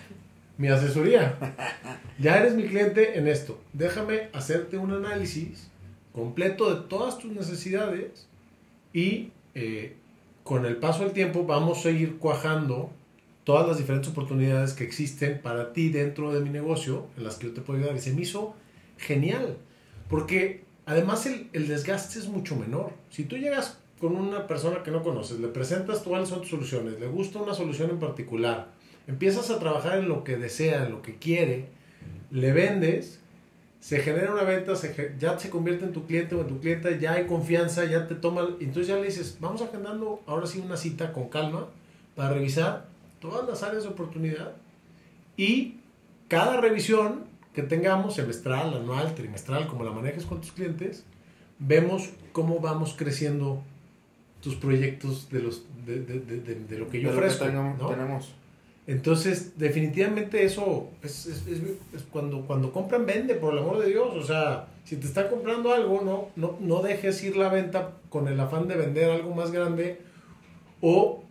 mi 0.59 0.67
asesoría. 0.67 1.37
Ya 2.19 2.37
eres 2.37 2.53
mi 2.53 2.63
cliente 2.65 3.17
en 3.17 3.29
esto. 3.29 3.61
Déjame 3.71 4.27
hacerte 4.33 4.77
un 4.77 4.91
análisis 4.91 5.69
completo 6.11 6.75
de 6.75 6.87
todas 6.87 7.17
tus 7.17 7.31
necesidades 7.31 8.27
y 8.91 9.31
eh, 9.55 9.95
con 10.43 10.65
el 10.65 10.75
paso 10.75 11.03
del 11.03 11.13
tiempo 11.13 11.45
vamos 11.45 11.85
a 11.85 11.91
ir 11.91 12.17
cuajando 12.17 12.91
todas 13.45 13.69
las 13.69 13.77
diferentes 13.77 14.11
oportunidades 14.11 14.73
que 14.73 14.83
existen 14.83 15.41
para 15.41 15.71
ti 15.71 15.87
dentro 15.89 16.33
de 16.33 16.41
mi 16.41 16.49
negocio 16.49 17.05
en 17.17 17.23
las 17.23 17.37
que 17.37 17.47
yo 17.47 17.53
te 17.53 17.61
puedo 17.61 17.79
ayudar. 17.79 17.95
Y 17.95 17.99
se 17.99 18.11
me 18.11 18.23
hizo 18.23 18.53
genial, 18.97 19.55
porque 20.09 20.65
además 20.85 21.25
el, 21.25 21.49
el 21.53 21.69
desgaste 21.69 22.19
es 22.19 22.27
mucho 22.27 22.57
menor. 22.57 22.91
Si 23.09 23.23
tú 23.23 23.37
llegas 23.37 23.79
con 24.01 24.13
una 24.17 24.45
persona 24.45 24.83
que 24.83 24.91
no 24.91 25.03
conoces, 25.03 25.39
le 25.39 25.47
presentas 25.47 25.99
cuáles 25.99 26.27
son 26.27 26.41
tus 26.41 26.49
soluciones, 26.49 26.99
le 26.99 27.07
gusta 27.07 27.39
una 27.39 27.53
solución 27.53 27.91
en 27.91 27.99
particular, 27.99 28.77
empiezas 29.09 29.49
a 29.49 29.59
trabajar 29.59 29.97
en 29.97 30.07
lo 30.07 30.23
que 30.23 30.37
desea, 30.37 30.85
en 30.85 30.91
lo 30.91 31.01
que 31.01 31.15
quiere, 31.15 31.65
le 32.31 32.53
vendes, 32.53 33.19
se 33.81 33.99
genera 33.99 34.31
una 34.31 34.43
venta, 34.43 34.75
se 34.75 35.15
ya 35.19 35.37
se 35.39 35.49
convierte 35.49 35.83
en 35.85 35.93
tu 35.93 36.05
cliente 36.05 36.35
o 36.35 36.41
en 36.41 36.47
tu 36.47 36.59
clienta, 36.59 36.91
ya 36.91 37.13
hay 37.13 37.25
confianza, 37.25 37.85
ya 37.85 38.07
te 38.07 38.15
toma, 38.15 38.47
entonces 38.59 38.87
ya 38.87 38.95
le 38.97 39.05
dices, 39.05 39.37
vamos 39.39 39.61
agendando 39.61 40.21
ahora 40.27 40.45
sí 40.47 40.59
una 40.63 40.77
cita 40.77 41.11
con 41.11 41.29
calma 41.29 41.67
para 42.15 42.33
revisar 42.33 42.85
todas 43.19 43.47
las 43.49 43.63
áreas 43.63 43.83
de 43.83 43.89
oportunidad 43.89 44.51
y 45.37 45.75
cada 46.27 46.61
revisión 46.61 47.23
que 47.53 47.63
tengamos, 47.63 48.15
semestral, 48.15 48.73
anual, 48.75 49.15
trimestral, 49.15 49.67
como 49.67 49.83
la 49.83 49.91
manejes 49.91 50.25
con 50.25 50.39
tus 50.41 50.51
clientes, 50.51 51.03
vemos 51.57 52.09
cómo 52.31 52.59
vamos 52.59 52.93
creciendo 52.97 53.63
tus 54.41 54.55
proyectos 54.55 55.29
de, 55.31 55.39
los, 55.41 55.63
de, 55.85 55.99
de- 56.01 56.19
de- 56.19 56.55
de- 56.55 56.77
lo 56.77 56.87
que 56.89 57.01
yo 57.01 57.07
lo 57.09 57.13
que 57.19 57.25
ofrezco. 57.25 57.45
tengamos- 57.45 57.77
¿no? 57.79 57.89
tenemos. 57.89 58.33
Entonces, 58.89 59.53
definitivamente 59.59 60.43
eso 60.43 60.89
es, 61.03 61.27
es- 61.27 61.47
es- 61.47 62.01
cuando, 62.11 62.41
cuando 62.47 62.71
compran, 62.71 63.05
vende, 63.05 63.35
por 63.35 63.53
el 63.53 63.59
amor 63.59 63.77
de 63.79 63.89
Dios. 63.89 64.15
O 64.15 64.23
sea, 64.23 64.65
si 64.83 64.95
te 64.95 65.05
están 65.05 65.27
comprando 65.27 65.71
algo, 65.71 66.01
no, 66.03 66.29
no, 66.35 66.57
no 66.59 66.81
dejes 66.81 67.23
ir 67.23 67.37
la 67.37 67.49
venta 67.49 67.91
con 68.09 68.27
el 68.27 68.39
afán 68.39 68.67
de 68.67 68.75
vender 68.75 69.11
algo 69.11 69.35
más 69.35 69.51
grande 69.51 69.99
o 70.81 71.23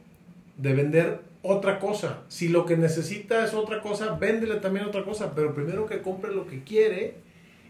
de 0.57 0.73
vender 0.73 1.21
otra 1.43 1.81
cosa. 1.81 2.21
Si 2.29 2.47
lo 2.49 2.65
que 2.65 2.77
necesita 2.77 3.45
es 3.45 3.55
otra 3.55 3.81
cosa, 3.81 4.15
véndele 4.15 4.57
también 4.57 4.87
otra 4.87 5.03
cosa, 5.05 5.33
pero 5.35 5.53
primero 5.53 5.87
que 5.87 6.01
compre 6.01 6.33
lo 6.33 6.47
que 6.47 6.63
quiere 6.63 7.15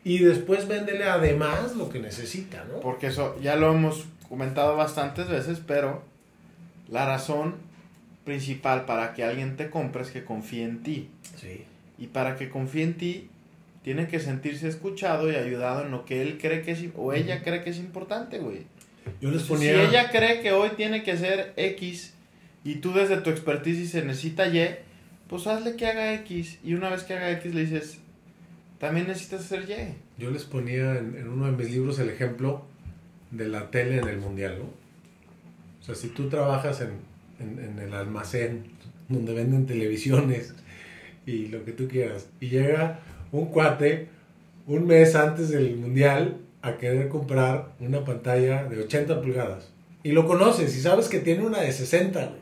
y 0.05 0.19
después 0.19 0.69
véndele 0.69 1.05
además 1.05 1.77
lo 1.77 1.89
que 1.89 1.99
necesita, 1.99 2.65
¿no? 2.71 2.81
Porque 2.81 3.07
eso 3.07 3.37
ya 3.41 3.57
lo 3.57 3.73
hemos 3.73 4.05
comentado 4.29 4.77
bastantes 4.77 5.29
veces, 5.29 5.63
pero 5.67 6.03
la 6.91 7.07
razón 7.07 7.55
principal 8.29 8.85
para 8.85 9.15
que 9.15 9.25
alguien 9.25 9.57
te 9.57 9.71
compre 9.71 10.03
es 10.03 10.11
que 10.11 10.23
confíe 10.23 10.63
en 10.63 10.83
ti. 10.83 11.09
Sí. 11.41 11.65
Y 11.99 12.09
para 12.09 12.37
que 12.37 12.51
confíe 12.51 12.83
en 12.83 12.95
ti, 12.95 13.31
tiene 13.83 14.07
que 14.07 14.21
sentirse 14.21 14.69
escuchado 14.69 15.33
y 15.33 15.35
ayudado 15.35 15.83
en 15.87 15.91
lo 15.91 16.05
que 16.05 16.21
él 16.21 16.37
cree 16.39 16.61
que 16.61 16.73
es, 16.73 16.85
o 16.95 17.15
ella 17.15 17.43
cree 17.43 17.65
que 17.65 17.71
es 17.71 17.79
importante, 17.79 18.39
güey. 18.39 18.67
Yo 19.23 19.31
les 19.31 19.43
Si 19.43 19.67
ella 19.67 20.11
cree 20.11 20.43
que 20.43 20.53
hoy 20.53 20.71
tiene 20.77 21.03
que 21.03 21.17
ser 21.17 21.55
X 21.57 22.13
y 22.65 22.77
tú 22.77 22.93
desde 22.93 23.17
tu 23.17 23.31
expertise 23.31 23.91
se 23.91 24.05
necesita 24.05 24.47
Y, 24.47 24.77
pues 25.27 25.47
hazle 25.47 25.77
que 25.77 25.87
haga 25.87 26.13
X. 26.13 26.59
Y 26.63 26.75
una 26.75 26.91
vez 26.91 27.05
que 27.05 27.15
haga 27.15 27.31
X 27.31 27.55
le 27.55 27.63
dices, 27.63 27.99
también 28.79 29.09
necesitas 29.09 29.41
hacer 29.41 29.65
Y. 29.71 30.23
Yo 30.23 30.31
les 30.31 30.45
ponía 30.45 30.99
en, 30.99 31.17
en 31.17 31.29
uno 31.29 31.47
de 31.47 31.53
mis 31.53 31.71
libros 31.71 31.99
el 31.99 32.11
ejemplo 32.11 32.67
de 33.31 33.49
la 33.49 33.71
tele 33.71 33.97
en 33.97 34.09
el 34.09 34.19
mundial, 34.19 34.59
¿no? 34.59 34.65
O 35.81 35.83
sea, 35.83 35.95
si 35.95 36.09
tú 36.09 36.29
trabajas 36.29 36.83
en, 36.83 36.91
en- 37.41 37.59
en 37.59 37.79
el 37.79 37.93
almacén 37.95 38.65
donde 39.09 39.33
venden 39.35 39.67
televisiones 39.67 40.55
y 41.27 41.47
lo 41.49 41.65
que 41.65 41.73
tú 41.73 41.89
quieras, 41.89 42.29
y 42.41 42.49
llega 42.49 43.01
un 43.33 43.47
cuate 43.47 44.09
un 44.67 44.87
mes 44.87 45.15
antes 45.15 45.49
del 45.49 45.77
mundial 45.77 46.39
a 46.63 46.77
querer 46.77 47.09
comprar 47.09 47.69
una 47.81 48.05
pantalla 48.05 48.65
de 48.65 48.81
80 48.81 49.21
pulgadas, 49.23 49.71
y 50.03 50.13
lo 50.13 50.27
conoces 50.27 50.77
y 50.77 50.81
sabes 50.81 51.09
que 51.09 51.21
tiene 51.21 51.45
una 51.47 51.61
de 51.61 51.73
60, 51.73 52.21
güey. 52.27 52.41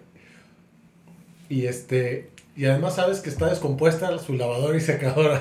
Y 1.48 1.66
este. 1.66 2.30
Y 2.56 2.64
además 2.64 2.96
sabes 2.96 3.20
que 3.20 3.28
está 3.28 3.48
descompuesta 3.50 4.18
su 4.18 4.32
lavadora 4.32 4.76
y 4.76 4.80
secadora. 4.80 5.38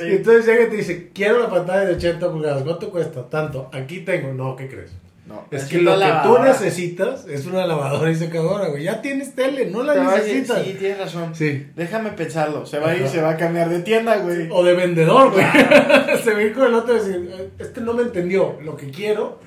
Y 0.00 0.12
entonces 0.16 0.46
llega 0.46 0.64
y 0.64 0.70
te 0.70 0.76
dice, 0.76 1.10
quiero 1.14 1.38
la 1.38 1.50
pantalla 1.50 1.84
de 1.84 1.94
80 1.94 2.32
pulgadas, 2.32 2.62
¿cuánto 2.62 2.90
cuesta? 2.90 3.28
Tanto, 3.28 3.68
aquí 3.72 4.00
tengo, 4.00 4.32
no, 4.32 4.56
¿qué 4.56 4.66
crees? 4.66 4.92
No, 5.26 5.44
Es 5.50 5.64
que 5.64 5.78
lo 5.78 5.98
que 5.98 6.06
tú 6.22 6.38
necesitas 6.38 7.26
es 7.26 7.46
una 7.46 7.66
lavadora 7.66 8.10
y 8.10 8.14
secadora, 8.14 8.68
güey. 8.68 8.84
Ya 8.84 9.02
tienes 9.02 9.34
tele, 9.34 9.66
no 9.70 9.82
la 9.82 9.94
Te 9.94 10.00
necesitas. 10.00 10.62
Sí, 10.64 10.76
tienes 10.78 10.98
razón. 10.98 11.34
Sí. 11.34 11.66
Déjame 11.74 12.10
pensarlo. 12.12 12.64
Se 12.64 12.78
va 12.78 12.90
a 12.90 12.96
ir 12.96 13.08
se 13.08 13.20
va 13.20 13.30
a 13.30 13.36
cambiar 13.36 13.68
de 13.68 13.80
tienda, 13.80 14.18
güey. 14.18 14.48
O 14.52 14.62
de 14.62 14.74
vendedor, 14.74 15.32
güey. 15.32 15.44
Se 16.22 16.32
ve 16.32 16.52
con 16.52 16.66
el 16.68 16.74
otro 16.74 16.94
decir, 16.94 17.28
"Eh, 17.36 17.50
este 17.58 17.80
no 17.80 17.92
me 17.94 18.02
entendió. 18.02 18.56
Lo 18.62 18.76
que 18.76 18.90
quiero 18.90 19.40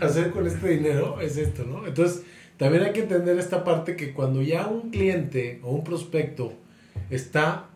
hacer 0.00 0.30
con 0.30 0.46
este 0.48 0.68
dinero 0.70 1.20
es 1.20 1.36
esto, 1.36 1.62
¿no? 1.64 1.86
Entonces, 1.86 2.22
también 2.56 2.82
hay 2.82 2.92
que 2.92 3.02
entender 3.02 3.38
esta 3.38 3.62
parte 3.62 3.94
que 3.94 4.12
cuando 4.12 4.42
ya 4.42 4.66
un 4.66 4.90
cliente 4.90 5.60
o 5.62 5.70
un 5.70 5.84
prospecto 5.84 6.52
está 7.10 7.66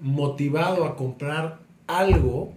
motivado 0.00 0.84
a 0.84 0.96
comprar 0.96 1.58
algo, 1.86 2.52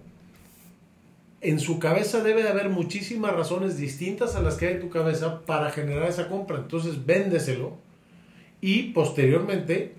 en 1.42 1.58
su 1.60 1.78
cabeza 1.78 2.22
debe 2.22 2.42
de 2.42 2.48
haber 2.50 2.68
muchísimas 2.68 3.32
razones 3.34 3.78
distintas 3.78 4.34
a 4.36 4.42
las 4.42 4.56
que 4.56 4.66
hay 4.66 4.74
en 4.74 4.80
tu 4.80 4.90
cabeza 4.90 5.40
para 5.46 5.70
generar 5.70 6.08
esa 6.08 6.28
compra. 6.28 6.58
Entonces, 6.58 7.06
véndeselo 7.06 7.76
y 8.60 8.92
posteriormente 8.92 9.94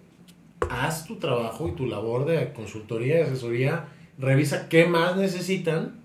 haz 0.69 1.05
tu 1.05 1.15
trabajo 1.17 1.67
y 1.67 1.71
tu 1.71 1.87
labor 1.87 2.25
de 2.25 2.53
consultoría 2.53 3.19
y 3.19 3.21
asesoría, 3.23 3.87
revisa 4.19 4.69
qué 4.69 4.85
más 4.85 5.17
necesitan 5.17 5.99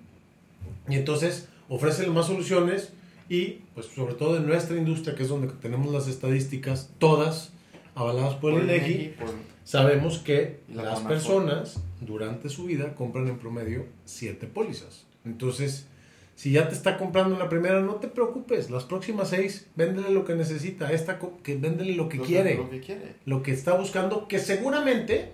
y 0.88 0.94
entonces 0.94 1.48
ofrécele 1.68 2.08
más 2.10 2.26
soluciones 2.26 2.92
y 3.28 3.58
pues 3.74 3.86
sobre 3.86 4.14
todo 4.14 4.36
en 4.38 4.46
nuestra 4.46 4.76
industria 4.76 5.14
que 5.14 5.24
es 5.24 5.28
donde 5.28 5.48
tenemos 5.60 5.92
las 5.92 6.08
estadísticas 6.08 6.90
todas 6.98 7.52
avaladas 7.94 8.34
por 8.36 8.54
el 8.54 8.62
INEGI, 8.64 9.14
por- 9.18 9.34
sabemos 9.64 10.18
que 10.18 10.60
la 10.72 10.82
las 10.84 11.00
personas 11.08 11.80
durante 12.00 12.48
su 12.48 12.64
vida 12.64 12.94
compran 12.94 13.26
en 13.28 13.38
promedio 13.38 13.84
7 14.04 14.46
pólizas. 14.46 15.04
Entonces, 15.26 15.86
si 16.34 16.52
ya 16.52 16.68
te 16.68 16.74
está 16.74 16.96
comprando 16.96 17.38
la 17.38 17.48
primera, 17.48 17.80
no 17.80 17.96
te 17.96 18.08
preocupes, 18.08 18.70
las 18.70 18.84
próximas 18.84 19.28
6, 19.30 19.68
véndele 19.74 20.10
lo 20.10 20.24
que 20.24 20.34
necesita, 20.34 20.90
esta 20.92 21.18
que 21.42 21.56
véndele 21.56 21.94
lo 21.94 22.08
que 22.08 22.16
lo 22.18 22.24
quiere 22.24 22.54
Lo 22.56 22.70
que 22.70 22.80
quiere. 22.80 23.14
lo 23.26 23.42
que 23.42 23.52
está 23.52 23.74
buscando, 23.74 24.28
que 24.28 24.38
seguramente 24.38 25.32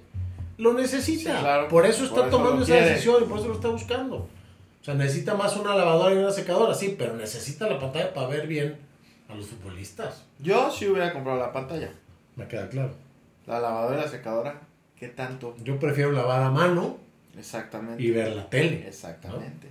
lo 0.59 0.73
necesita. 0.75 1.35
Sí, 1.37 1.41
claro. 1.43 1.69
Por 1.69 1.87
eso 1.87 2.05
está 2.05 2.17
Por 2.17 2.29
eso 2.29 2.37
tomando 2.37 2.63
esa 2.63 2.73
quiere. 2.73 2.89
decisión 2.91 3.23
y 3.23 3.27
por 3.27 3.39
eso 3.39 3.49
lo 3.49 3.55
está 3.55 3.69
buscando. 3.69 4.17
O 4.17 4.85
sea, 4.85 4.95
necesita 4.95 5.35
más 5.35 5.57
una 5.57 5.75
lavadora 5.77 6.15
y 6.15 6.19
una 6.19 6.31
secadora, 6.33 6.75
sí, 6.75 6.95
pero 6.99 7.17
necesita 7.17 7.69
la 7.69 7.79
pantalla 7.79 8.13
para 8.15 8.27
ver 8.29 8.47
bien 8.49 8.77
a 9.29 9.35
los 9.35 9.47
futbolistas. 9.47 10.25
Yo 10.41 10.71
sí 10.71 10.89
hubiera 10.89 11.13
comprado 11.13 11.39
la 11.39 11.53
pantalla. 11.53 11.91
Me 12.37 12.49
queda 12.49 12.69
claro. 12.69 12.93
La 13.47 13.61
lavadora 13.61 13.99
y 13.99 14.01
la 14.03 14.09
secadora. 14.09 14.61
¿Qué 14.97 15.09
tanto? 15.09 15.57
Yo 15.65 15.79
prefiero 15.81 16.13
lavar 16.13 16.43
a 16.43 16.51
mano 16.51 16.97
Exactamente. 17.37 18.01
y 18.03 18.11
ver 18.11 18.35
la 18.37 18.49
tele. 18.49 18.87
Exactamente. 18.87 19.69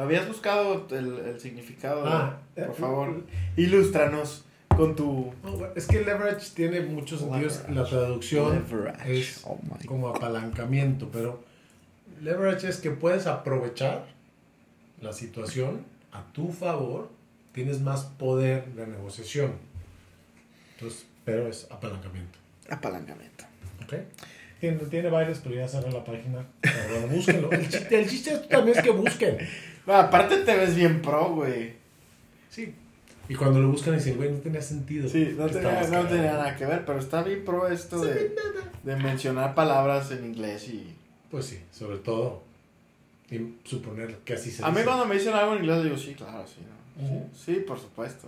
¿Habías 0.00 0.26
buscado 0.28 0.86
el, 0.90 1.18
el 1.18 1.40
significado? 1.40 2.04
de- 2.04 2.10
Ah, 2.10 2.38
por 2.54 2.64
eh, 2.64 2.72
favor, 2.78 3.24
ilústranos 3.56 4.44
con 4.76 4.96
tu... 4.96 5.32
Es 5.76 5.86
que 5.86 6.00
leverage 6.04 6.50
tiene 6.54 6.80
muchos 6.80 7.20
sentidos. 7.20 7.62
La 7.68 7.84
traducción 7.84 8.54
Leverage. 8.70 9.20
es 9.20 9.40
Oh 9.44 9.58
como 9.86 10.08
apalancamiento, 10.08 11.08
pero 11.12 11.42
leverage 12.22 12.68
es 12.68 12.76
que 12.78 12.90
puedes 12.90 13.26
aprovechar 13.26 14.06
la 15.00 15.12
situación 15.12 15.84
a 16.12 16.22
tu 16.32 16.52
favor, 16.52 17.10
tienes 17.52 17.80
más 17.80 18.04
poder 18.04 18.66
de 18.74 18.86
negociación. 18.86 19.52
Entonces, 20.74 21.06
pero 21.24 21.46
es 21.48 21.66
apalancamiento. 21.70 22.38
Apalancamiento. 22.70 23.44
¿Ok? 23.82 23.94
Tiene, 24.60 24.76
tiene 24.86 25.08
varios, 25.08 25.38
pero 25.38 25.54
ya 25.54 25.66
cerré 25.68 25.90
la 25.90 26.04
página. 26.04 26.46
Pero 26.60 27.08
búsquenlo. 27.08 27.50
El 27.50 27.68
chiste, 27.68 28.00
el 28.02 28.08
chiste 28.08 28.38
también 28.50 28.76
es 28.76 28.82
que 28.84 28.90
busquen. 28.90 29.38
Bueno, 29.86 30.00
aparte 30.02 30.38
te 30.38 30.56
ves 30.56 30.74
bien 30.74 31.00
pro, 31.02 31.34
güey. 31.34 31.74
Sí. 32.50 32.74
Y 33.28 33.34
cuando 33.34 33.60
lo 33.60 33.68
buscan 33.70 33.94
dicen, 33.94 34.16
güey, 34.16 34.30
no 34.30 34.38
tenía 34.38 34.60
sentido. 34.60 35.08
Sí, 35.08 35.34
no 35.38 35.46
tenía, 35.46 35.82
no 35.88 36.06
tenía 36.06 36.32
nada 36.32 36.56
que 36.56 36.66
ver, 36.66 36.84
pero 36.84 36.98
está 36.98 37.22
bien 37.22 37.44
pro 37.44 37.68
esto 37.68 38.00
de, 38.00 38.34
de 38.82 38.96
mencionar 38.96 39.54
palabras 39.54 40.10
en 40.10 40.24
inglés 40.24 40.68
y... 40.68 40.96
Pues 41.30 41.46
sí, 41.46 41.60
sobre 41.70 41.98
todo. 41.98 42.42
Y 43.30 43.54
suponer 43.64 44.16
que 44.24 44.34
así 44.34 44.50
se 44.50 44.64
A 44.64 44.70
mí 44.72 44.80
cuando 44.82 45.06
me 45.06 45.14
dicen 45.14 45.32
algo 45.34 45.52
en 45.54 45.60
inglés 45.60 45.84
digo, 45.84 45.96
sí, 45.96 46.14
claro, 46.14 46.44
sí. 46.46 46.60
¿no? 46.98 47.06
Ujú. 47.06 47.28
Sí, 47.32 47.62
por 47.66 47.78
supuesto. 47.78 48.26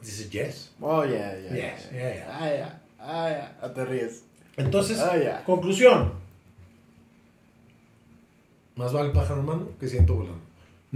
Dice 0.00 0.28
yes. 0.30 0.70
Oh, 0.80 1.04
yeah, 1.04 1.36
yeah. 1.40 1.52
Yes, 1.74 1.90
yeah, 1.90 2.14
yeah. 2.14 2.38
Ah, 2.38 2.48
yeah. 2.48 2.80
Ah, 3.00 3.28
yeah. 3.28 3.58
Ah, 3.60 3.72
te 3.72 3.84
ríes. 3.84 4.22
Entonces, 4.56 5.00
Ah, 5.00 5.16
ya. 5.18 5.42
conclusión. 5.44 6.12
Más 8.76 8.92
vale 8.92 9.10
pájaro 9.10 9.40
en 9.40 9.46
mano 9.46 9.68
que 9.80 9.88
ciento 9.88 10.14
volando. 10.14 10.45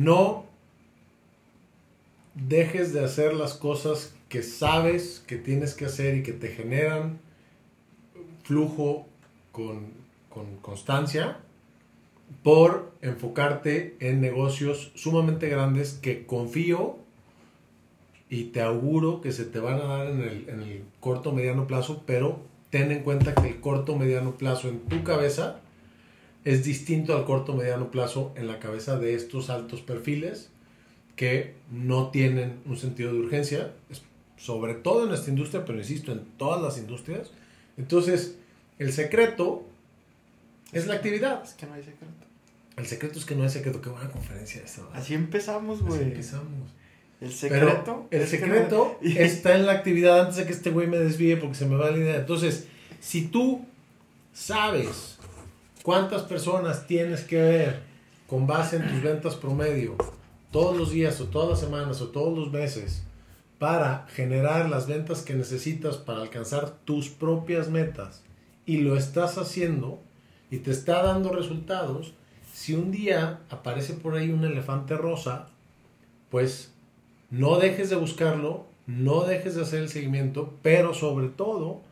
No 0.00 0.46
dejes 2.34 2.94
de 2.94 3.04
hacer 3.04 3.34
las 3.34 3.52
cosas 3.52 4.14
que 4.30 4.42
sabes 4.42 5.22
que 5.26 5.36
tienes 5.36 5.74
que 5.74 5.84
hacer 5.84 6.16
y 6.16 6.22
que 6.22 6.32
te 6.32 6.48
generan 6.48 7.18
flujo 8.42 9.06
con, 9.52 9.88
con 10.30 10.56
constancia 10.62 11.40
por 12.42 12.92
enfocarte 13.02 13.98
en 14.00 14.22
negocios 14.22 14.90
sumamente 14.94 15.50
grandes 15.50 15.92
que 15.92 16.24
confío 16.24 16.96
y 18.30 18.44
te 18.44 18.62
auguro 18.62 19.20
que 19.20 19.32
se 19.32 19.44
te 19.44 19.58
van 19.58 19.82
a 19.82 19.84
dar 19.84 20.06
en 20.06 20.22
el, 20.22 20.48
en 20.48 20.62
el 20.62 20.82
corto 21.00 21.32
mediano 21.32 21.66
plazo, 21.66 22.04
pero 22.06 22.40
ten 22.70 22.90
en 22.90 23.02
cuenta 23.02 23.34
que 23.34 23.48
el 23.48 23.60
corto 23.60 23.96
mediano 23.96 24.38
plazo 24.38 24.70
en 24.70 24.80
tu 24.80 25.04
cabeza 25.04 25.60
es 26.44 26.64
distinto 26.64 27.16
al 27.16 27.24
corto 27.24 27.54
mediano 27.54 27.90
plazo 27.90 28.32
en 28.36 28.46
la 28.46 28.58
cabeza 28.58 28.98
de 28.98 29.14
estos 29.14 29.50
altos 29.50 29.80
perfiles 29.82 30.50
que 31.16 31.54
no 31.70 32.08
tienen 32.10 32.60
un 32.64 32.76
sentido 32.78 33.12
de 33.12 33.18
urgencia, 33.18 33.72
sobre 34.38 34.74
todo 34.74 35.02
en 35.02 35.10
nuestra 35.10 35.30
industria, 35.30 35.64
pero 35.66 35.78
insisto, 35.78 36.12
en 36.12 36.24
todas 36.38 36.62
las 36.62 36.78
industrias. 36.78 37.30
Entonces, 37.76 38.36
el 38.78 38.92
secreto 38.92 39.64
es 40.72 40.86
la 40.86 40.94
actividad. 40.94 41.42
Es 41.44 41.52
que 41.54 41.66
no 41.66 41.74
hay 41.74 41.82
secreto. 41.82 42.14
El 42.76 42.86
secreto 42.86 43.18
es 43.18 43.24
que 43.26 43.34
no 43.34 43.42
hay 43.42 43.50
secreto. 43.50 43.82
Qué 43.82 43.90
buena 43.90 44.08
conferencia 44.10 44.62
esta. 44.64 44.82
¿verdad? 44.82 44.98
Así 44.98 45.12
empezamos, 45.14 45.80
Así 45.80 45.88
güey. 45.88 46.02
empezamos. 46.02 46.70
El 47.20 47.28
Pero 47.50 47.68
secreto. 47.68 48.08
el 48.10 48.20
es 48.22 48.30
que 48.30 48.38
secreto 48.38 48.98
está 49.02 49.56
en 49.56 49.66
la 49.66 49.72
actividad 49.72 50.20
antes 50.20 50.36
de 50.36 50.46
que 50.46 50.52
este 50.52 50.70
güey 50.70 50.86
me 50.86 50.96
desvíe 50.96 51.36
porque 51.36 51.54
se 51.56 51.66
me 51.66 51.76
va 51.76 51.90
la 51.90 51.98
idea. 51.98 52.16
Entonces, 52.16 52.66
si 52.98 53.26
tú 53.26 53.66
sabes 54.32 55.18
cuántas 55.82 56.22
personas 56.22 56.86
tienes 56.86 57.22
que 57.22 57.40
ver 57.40 57.82
con 58.26 58.46
base 58.46 58.76
en 58.76 58.88
tus 58.88 59.02
ventas 59.02 59.34
promedio 59.34 59.96
todos 60.50 60.76
los 60.76 60.90
días 60.90 61.20
o 61.20 61.26
todas 61.26 61.50
las 61.50 61.60
semanas 61.60 62.00
o 62.00 62.08
todos 62.08 62.36
los 62.36 62.50
meses 62.52 63.02
para 63.58 64.06
generar 64.08 64.68
las 64.68 64.86
ventas 64.86 65.22
que 65.22 65.34
necesitas 65.34 65.96
para 65.96 66.22
alcanzar 66.22 66.70
tus 66.84 67.08
propias 67.08 67.68
metas 67.68 68.22
y 68.66 68.78
lo 68.78 68.96
estás 68.96 69.36
haciendo 69.36 70.00
y 70.50 70.58
te 70.58 70.70
está 70.70 71.02
dando 71.02 71.32
resultados, 71.32 72.14
si 72.52 72.74
un 72.74 72.90
día 72.90 73.40
aparece 73.50 73.94
por 73.94 74.16
ahí 74.16 74.30
un 74.30 74.44
elefante 74.44 74.96
rosa, 74.96 75.48
pues 76.30 76.72
no 77.30 77.58
dejes 77.58 77.90
de 77.90 77.96
buscarlo, 77.96 78.66
no 78.86 79.24
dejes 79.24 79.54
de 79.54 79.62
hacer 79.62 79.80
el 79.82 79.88
seguimiento, 79.88 80.54
pero 80.62 80.94
sobre 80.94 81.28
todo 81.28 81.82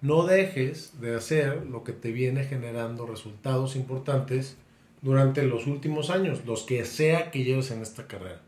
no 0.00 0.24
dejes 0.26 1.00
de 1.00 1.16
hacer 1.16 1.66
lo 1.66 1.84
que 1.84 1.92
te 1.92 2.12
viene 2.12 2.44
generando 2.44 3.06
resultados 3.06 3.76
importantes 3.76 4.56
durante 5.02 5.42
los 5.42 5.66
últimos 5.66 6.10
años, 6.10 6.44
los 6.46 6.62
que 6.62 6.84
sea 6.84 7.30
que 7.30 7.44
lleves 7.44 7.70
en 7.70 7.82
esta 7.82 8.06
carrera. 8.06 8.40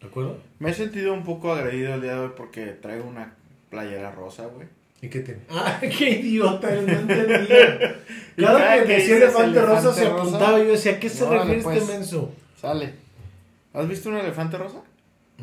¿De 0.00 0.08
acuerdo? 0.08 0.38
Me 0.58 0.70
he 0.70 0.74
sentido 0.74 1.12
un 1.12 1.24
poco 1.24 1.52
agredido 1.52 1.94
el 1.94 2.02
día 2.02 2.14
de 2.14 2.18
hoy 2.18 2.30
porque 2.36 2.66
traigo 2.66 3.04
una 3.08 3.34
playera 3.70 4.10
rosa, 4.10 4.46
güey. 4.46 4.66
¿Y 5.00 5.08
qué 5.08 5.20
tiene? 5.20 5.40
¡Ah, 5.50 5.80
qué 5.80 6.10
idiota! 6.10 6.70
No 6.70 6.92
entendía. 6.92 8.00
Cada 8.36 8.80
que 8.80 8.86
que 8.86 8.92
decía 8.94 9.16
elefante 9.16 9.60
rosa 9.62 9.92
se 9.92 10.06
apuntaba 10.06 10.60
y 10.60 10.66
yo 10.66 10.72
decía, 10.72 10.92
¿a 10.92 11.00
qué 11.00 11.08
se 11.08 11.24
órale, 11.24 11.40
refiere 11.40 11.62
pues. 11.62 11.78
este 11.78 11.92
menso? 11.92 12.32
Sale. 12.60 12.94
¿Has 13.72 13.88
visto 13.88 14.08
un 14.08 14.16
elefante 14.16 14.58
rosa? 14.58 14.82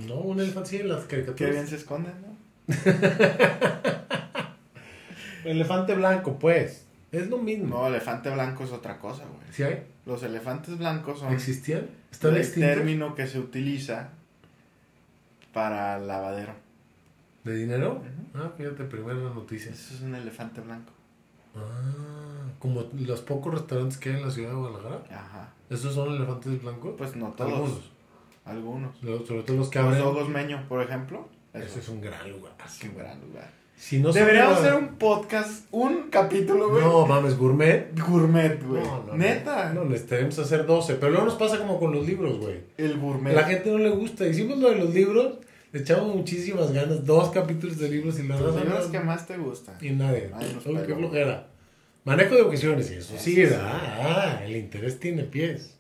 No, 0.08 0.16
un 0.16 0.40
elefante 0.40 0.70
sí 0.70 0.76
en 0.78 0.90
las 0.90 1.04
Qué 1.04 1.18
caricaturas. 1.18 1.54
bien 1.54 1.68
se 1.68 1.76
esconden, 1.76 2.14
¿no? 2.22 2.30
Elefante 5.50 5.96
blanco, 5.96 6.38
pues. 6.40 6.86
Es 7.12 7.28
lo 7.28 7.38
mismo. 7.40 7.68
No, 7.80 7.88
elefante 7.88 8.30
blanco 8.30 8.64
es 8.64 8.72
otra 8.72 9.00
cosa, 9.00 9.24
güey. 9.26 9.52
¿Sí 9.52 9.64
hay? 9.64 9.84
Los 10.06 10.22
elefantes 10.24 10.78
blancos 10.78 11.20
son 11.20 11.34
¿Existían? 11.34 11.88
¿Están 12.12 12.32
el 12.36 12.42
extintos? 12.42 12.70
término 12.76 13.16
que 13.16 13.26
se 13.28 13.40
utiliza 13.40 14.10
para 15.54 15.98
lavadero. 16.00 16.54
¿De 17.44 17.56
dinero? 17.56 18.02
Ah, 18.36 18.52
fíjate, 18.58 18.84
primera 18.84 19.16
noticia. 19.20 19.72
Eso 19.72 19.96
es 19.96 20.02
un 20.02 20.14
elefante 20.16 20.62
blanco. 20.62 20.92
Ah, 21.56 22.48
como 22.60 22.84
los 22.94 23.22
pocos 23.22 23.54
restaurantes 23.54 23.98
que 23.98 24.10
hay 24.10 24.16
en 24.18 24.26
la 24.26 24.32
ciudad 24.32 24.50
de 24.50 24.56
Guadalajara. 24.56 25.02
Ajá. 25.12 25.50
¿Esos 25.70 25.94
son 25.96 26.14
elefantes 26.16 26.62
blancos? 26.62 26.94
Pues 26.98 27.16
no 27.16 27.30
todos. 27.32 27.52
Algunos. 27.54 27.92
Algunos. 28.46 29.04
Lo- 29.04 29.26
Sobre 29.26 29.44
todo 29.44 29.58
los 29.58 29.70
que 29.70 29.80
Los 29.80 29.88
abren. 29.88 30.04
Dogos 30.04 30.30
Meño, 30.30 30.64
por 30.68 30.82
ejemplo. 30.84 31.28
Ese 31.54 31.80
es 31.80 31.90
un 31.90 32.02
gran 32.02 32.30
lugar. 32.32 32.54
es 32.66 32.84
un 32.84 32.96
gran 32.98 33.20
lugar. 33.22 33.50
Si 33.80 33.98
no 34.00 34.12
Deberíamos 34.12 34.62
de- 34.62 34.68
hacer 34.68 34.80
un 34.84 34.90
podcast, 34.98 35.64
un 35.72 36.10
capítulo, 36.10 36.70
güey. 36.70 36.84
No, 36.84 37.06
mames, 37.08 37.38
gourmet. 37.38 37.88
Gourmet, 37.98 38.62
güey. 38.62 38.84
No, 38.84 39.04
no, 39.08 39.16
Neta. 39.16 39.72
No, 39.74 39.86
necesitaremos 39.86 40.38
hacer 40.38 40.66
12. 40.66 40.96
Pero 40.96 41.12
luego 41.14 41.26
nos 41.26 41.36
pasa 41.36 41.58
como 41.60 41.80
con 41.80 41.94
los 41.94 42.06
libros, 42.06 42.38
güey. 42.40 42.60
El 42.78 42.98
gourmet. 43.00 43.34
La 43.34 43.44
gente 43.46 43.72
no 43.72 43.78
le 43.78 43.90
gusta. 43.90 44.28
Hicimos 44.28 44.58
lo 44.60 44.70
de 44.70 44.76
los 44.76 44.94
libros, 44.94 45.36
le 45.72 45.80
echamos 45.80 46.14
muchísimas 46.14 46.74
ganas. 46.74 47.06
Dos 47.06 47.30
capítulos 47.30 47.78
de 47.80 47.90
libros 47.90 48.20
y 48.20 48.28
la 48.28 48.38
Los 48.38 48.54
libros 48.62 48.88
que 48.88 49.00
más 49.00 49.26
te 49.26 49.38
gustan. 49.38 49.76
Y 49.82 49.92
nadie. 49.92 50.30
Ay, 50.36 50.60
Uy, 50.66 50.78
qué 50.86 50.94
flojera. 50.94 51.48
Manejo 52.04 52.36
de 52.36 52.42
ocasiones 52.42 52.92
y 52.92 52.96
eso. 52.96 53.14
Sí, 53.18 53.34
sí. 53.34 53.42
¿verdad? 53.44 53.62
Ah, 53.72 54.42
el 54.44 54.58
interés 54.58 55.00
tiene 55.00 55.24
pies. 55.24 55.78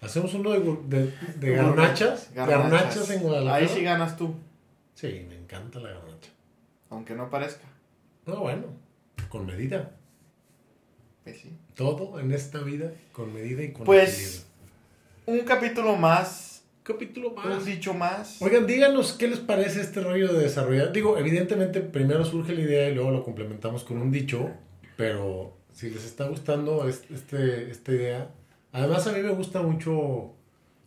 Hacemos 0.00 0.34
uno 0.34 0.50
de, 0.50 0.60
de, 0.88 1.12
de 1.38 1.50
garnachas. 1.54 2.30
Garnachas 2.34 3.08
en 3.10 3.20
Guadalajara. 3.22 3.56
Ahí 3.64 3.68
sí 3.72 3.82
ganas 3.82 4.16
tú. 4.16 4.34
Sí, 4.94 5.26
me 5.28 5.36
encanta 5.36 5.78
la 5.78 5.90
garnacha. 5.90 6.09
Aunque 6.90 7.14
no 7.14 7.30
parezca. 7.30 7.64
No, 8.26 8.40
bueno, 8.40 8.64
con 9.28 9.46
medida. 9.46 9.92
Pues 11.24 11.40
sí. 11.40 11.56
Todo 11.74 12.18
en 12.20 12.32
esta 12.32 12.60
vida 12.60 12.92
con 13.12 13.32
medida 13.32 13.62
y 13.62 13.72
con 13.72 13.84
Pues, 13.84 14.12
equilibrio. 14.14 14.50
Un 15.26 15.40
capítulo 15.46 15.96
más. 15.96 16.62
capítulo 16.82 17.30
más. 17.32 17.46
Un 17.58 17.64
dicho 17.64 17.94
más. 17.94 18.42
Oigan, 18.42 18.66
díganos 18.66 19.12
qué 19.12 19.28
les 19.28 19.38
parece 19.38 19.80
este 19.80 20.00
rollo 20.00 20.32
de 20.32 20.40
desarrollar. 20.42 20.92
Digo, 20.92 21.16
evidentemente 21.18 21.80
primero 21.80 22.24
surge 22.24 22.52
la 22.54 22.62
idea 22.62 22.88
y 22.88 22.94
luego 22.94 23.10
lo 23.12 23.22
complementamos 23.22 23.84
con 23.84 23.98
un 23.98 24.10
dicho, 24.10 24.50
pero 24.96 25.56
si 25.72 25.90
les 25.90 26.04
está 26.04 26.26
gustando 26.26 26.88
es- 26.88 27.04
este, 27.10 27.70
esta 27.70 27.92
idea, 27.92 28.30
además 28.72 29.06
a 29.06 29.12
mí 29.12 29.20
me 29.20 29.30
gusta 29.30 29.62
mucho 29.62 30.34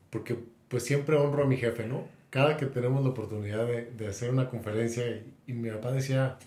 porque 0.09 0.37
pues 0.67 0.83
siempre 0.83 1.15
honro 1.15 1.43
a 1.43 1.47
mi 1.47 1.55
jefe, 1.57 1.87
¿no? 1.87 2.05
Cada 2.33 2.57
que 2.57 2.65
tenemos 2.65 3.03
la 3.03 3.11
oportunidad 3.11 3.67
de, 3.67 3.91
de 3.91 4.07
hacer 4.07 4.31
una 4.31 4.49
conferencia 4.49 5.05
y, 5.07 5.35
y 5.45 5.53
mi 5.53 5.69
papá 5.69 5.91
decía, 5.91 6.39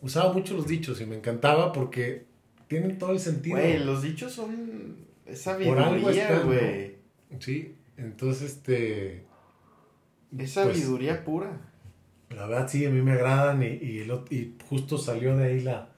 usaba 0.00 0.32
mucho 0.32 0.54
los 0.54 0.66
dichos 0.66 1.02
y 1.02 1.04
me 1.04 1.16
encantaba 1.16 1.70
porque 1.70 2.24
tienen 2.66 2.96
todo 2.96 3.12
el 3.12 3.18
sentido. 3.18 3.58
Güey, 3.58 3.84
los 3.84 4.00
dichos 4.00 4.32
son. 4.32 4.96
Sabiduría, 5.34 6.40
güey. 6.40 6.96
Sí, 7.40 7.74
entonces 7.98 8.52
este... 8.52 9.16
Es 9.16 9.24
pues, 10.34 10.52
sabiduría 10.52 11.22
pura. 11.26 11.60
La 12.30 12.46
verdad 12.46 12.66
sí, 12.66 12.86
a 12.86 12.90
mí 12.90 13.02
me 13.02 13.12
agradan 13.12 13.62
y, 13.62 13.66
y, 13.66 14.56
justo 14.66 14.96
salió 14.96 15.36
de 15.36 15.44
ahí 15.44 15.60
la, 15.60 15.90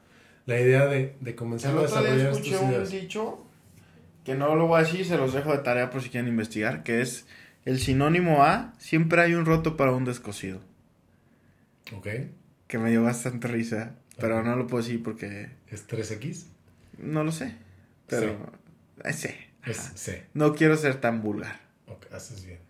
la 0.46 0.61
idea 0.61 0.87
de, 0.87 1.14
de 1.20 1.35
comenzar 1.37 1.70
El 1.70 1.78
a 1.78 1.82
desarrollar 1.82 2.32
escuché 2.32 2.59
un 2.59 2.70
ideas. 2.72 2.90
dicho 2.90 3.46
que 4.24 4.35
no 4.35 4.56
lo 4.56 4.66
voy 4.66 4.80
a 4.80 4.82
decir, 4.82 5.06
se 5.06 5.16
los 5.16 5.32
dejo 5.32 5.52
de 5.52 5.59
tarea 5.59 5.88
por 5.88 6.02
si 6.02 6.09
quieren 6.09 6.28
investigar, 6.28 6.82
que 6.82 7.00
es 7.00 7.28
el 7.66 7.79
sinónimo 7.79 8.42
a 8.42 8.72
siempre 8.79 9.20
hay 9.20 9.35
un 9.35 9.44
roto 9.44 9.76
para 9.76 9.92
un 9.92 10.05
descosido. 10.05 10.61
Ok, 11.94 12.09
Que 12.66 12.79
me 12.79 12.90
dio 12.90 13.02
bastante 13.02 13.46
risa, 13.48 13.96
pero 14.18 14.42
no 14.42 14.57
lo 14.57 14.66
puedo 14.66 14.83
decir 14.83 15.02
porque 15.02 15.50
es 15.68 15.87
3X, 15.87 16.46
no 16.98 17.22
lo 17.22 17.33
sé. 17.33 17.55
Pero 18.07 18.50
eh, 19.05 19.12
sé. 19.12 19.37
es 19.66 19.79
Ajá. 19.79 19.96
C. 19.96 20.24
No 20.33 20.55
quiero 20.55 20.76
ser 20.76 21.00
tan 21.00 21.22
vulgar. 21.22 21.61
Ok, 21.87 22.07
haces 22.12 22.44
bien. 22.46 22.61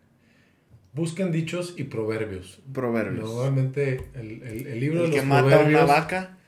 Busquen 0.93 1.31
dichos 1.31 1.75
y 1.77 1.85
proverbios. 1.85 2.61
Proverbios. 2.73 3.29
Normalmente 3.29 4.09
el, 4.15 4.43
el, 4.43 4.67
el 4.67 4.81
libro 4.81 5.05
el 5.05 5.11
de 5.11 5.17
que 5.17 5.19
los 5.19 5.27
mata 5.27 5.57
a 5.57 5.65
una 5.65 5.85
vaca 5.85 6.39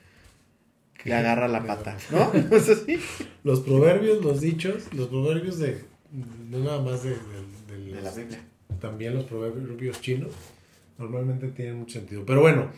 le 1.03 1.13
agarra 1.13 1.47
la 1.47 1.63
pata. 1.65 1.97
¿no? 2.11 2.31
¿No 2.33 2.55
es 2.55 2.69
así? 2.69 2.99
Los 3.43 3.61
proverbios, 3.61 4.23
los 4.23 4.41
dichos, 4.41 4.91
los 4.93 5.07
proverbios 5.07 5.59
de... 5.59 5.81
No 6.11 6.59
nada 6.59 6.81
más 6.81 7.03
de, 7.03 7.11
de- 7.11 7.15
de 7.77 7.85
De 7.85 7.91
los- 7.95 8.03
la 8.03 8.11
Biblia. 8.11 8.39
también 8.79 9.15
los 9.15 9.25
proverbios 9.25 10.01
chinos 10.01 10.31
normalmente 10.97 11.47
tienen 11.49 11.77
mucho 11.79 11.99
sentido. 11.99 12.23
Pero 12.25 12.41
bueno, 12.41 12.69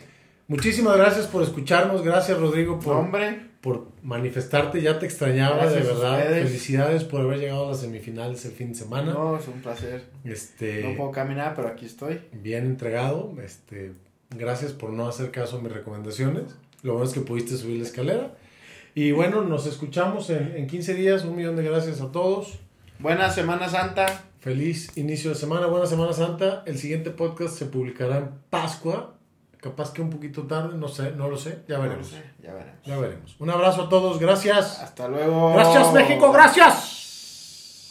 muchísimas 0.47 0.97
gracias 0.97 1.27
por 1.27 1.43
escucharnos. 1.43 2.03
Gracias, 2.03 2.37
Rodrigo, 2.39 2.79
por, 2.79 2.95
Hombre, 2.97 3.39
por 3.61 3.87
manifestarte. 4.03 4.81
Ya 4.81 4.99
te 4.99 5.05
extrañaba, 5.05 5.57
Gracias 5.57 5.83
de 5.87 5.93
verdad. 5.93 6.29
Felicidades 6.43 7.03
por 7.03 7.21
haber 7.21 7.39
llegado 7.39 7.65
a 7.67 7.69
las 7.71 7.79
semifinales 7.81 8.43
el 8.45 8.51
fin 8.51 8.69
de 8.69 8.75
semana. 8.75 9.13
no, 9.13 9.37
es 9.37 9.47
un 9.47 9.61
placer. 9.61 10.03
Este, 10.23 10.83
No 10.83 10.95
puedo 10.97 11.11
caminar, 11.11 11.53
pero 11.55 11.67
aquí 11.69 11.85
estoy. 11.85 12.19
bien 12.33 12.65
entregado. 12.65 13.33
Este, 13.43 13.93
gracias 14.29 14.73
por 14.73 14.91
no 14.91 15.07
hacer 15.07 15.31
caso 15.31 15.57
a 15.57 15.61
mis 15.61 15.71
recomendaciones. 15.71 16.43
Lo 16.83 16.93
bueno 16.93 17.07
es 17.07 17.13
que 17.13 17.21
pudiste 17.21 17.55
subir 17.57 17.77
la 17.77 17.83
escalera. 17.83 18.35
Y 18.93 19.11
bueno, 19.13 19.43
nos 19.43 19.65
escuchamos 19.67 20.29
en, 20.29 20.53
en 20.57 20.67
15 20.67 20.93
días. 20.95 21.23
Un 21.23 21.35
millón 21.37 21.55
de 21.55 21.63
gracias 21.63 22.01
a 22.01 22.11
todos. 22.11 22.59
Buena 23.01 23.29
Semana 23.31 23.67
Santa. 23.67 24.05
Feliz 24.39 24.95
inicio 24.97 25.31
de 25.31 25.35
semana, 25.35 25.67
buena 25.67 25.85
Semana 25.85 26.13
Santa. 26.13 26.63
El 26.65 26.77
siguiente 26.77 27.09
podcast 27.11 27.55
se 27.57 27.65
publicará 27.65 28.17
en 28.17 28.29
Pascua. 28.49 29.15
Capaz 29.59 29.93
que 29.93 30.01
un 30.01 30.09
poquito 30.09 30.43
tarde, 30.43 30.75
no 30.77 30.87
sé, 30.87 31.11
no 31.11 31.27
lo 31.27 31.37
sé. 31.37 31.63
Ya 31.67 31.77
No 31.77 31.83
veremos. 31.83 32.07
sé, 32.07 32.23
ya 32.41 32.53
veremos. 32.53 32.79
Ya 32.85 32.97
veremos. 32.97 33.35
Un 33.39 33.49
abrazo 33.49 33.83
a 33.83 33.89
todos, 33.89 34.19
gracias. 34.19 34.79
Hasta 34.79 35.07
luego. 35.07 35.53
Gracias 35.53 35.93
México, 35.93 36.31
gracias. 36.31 36.97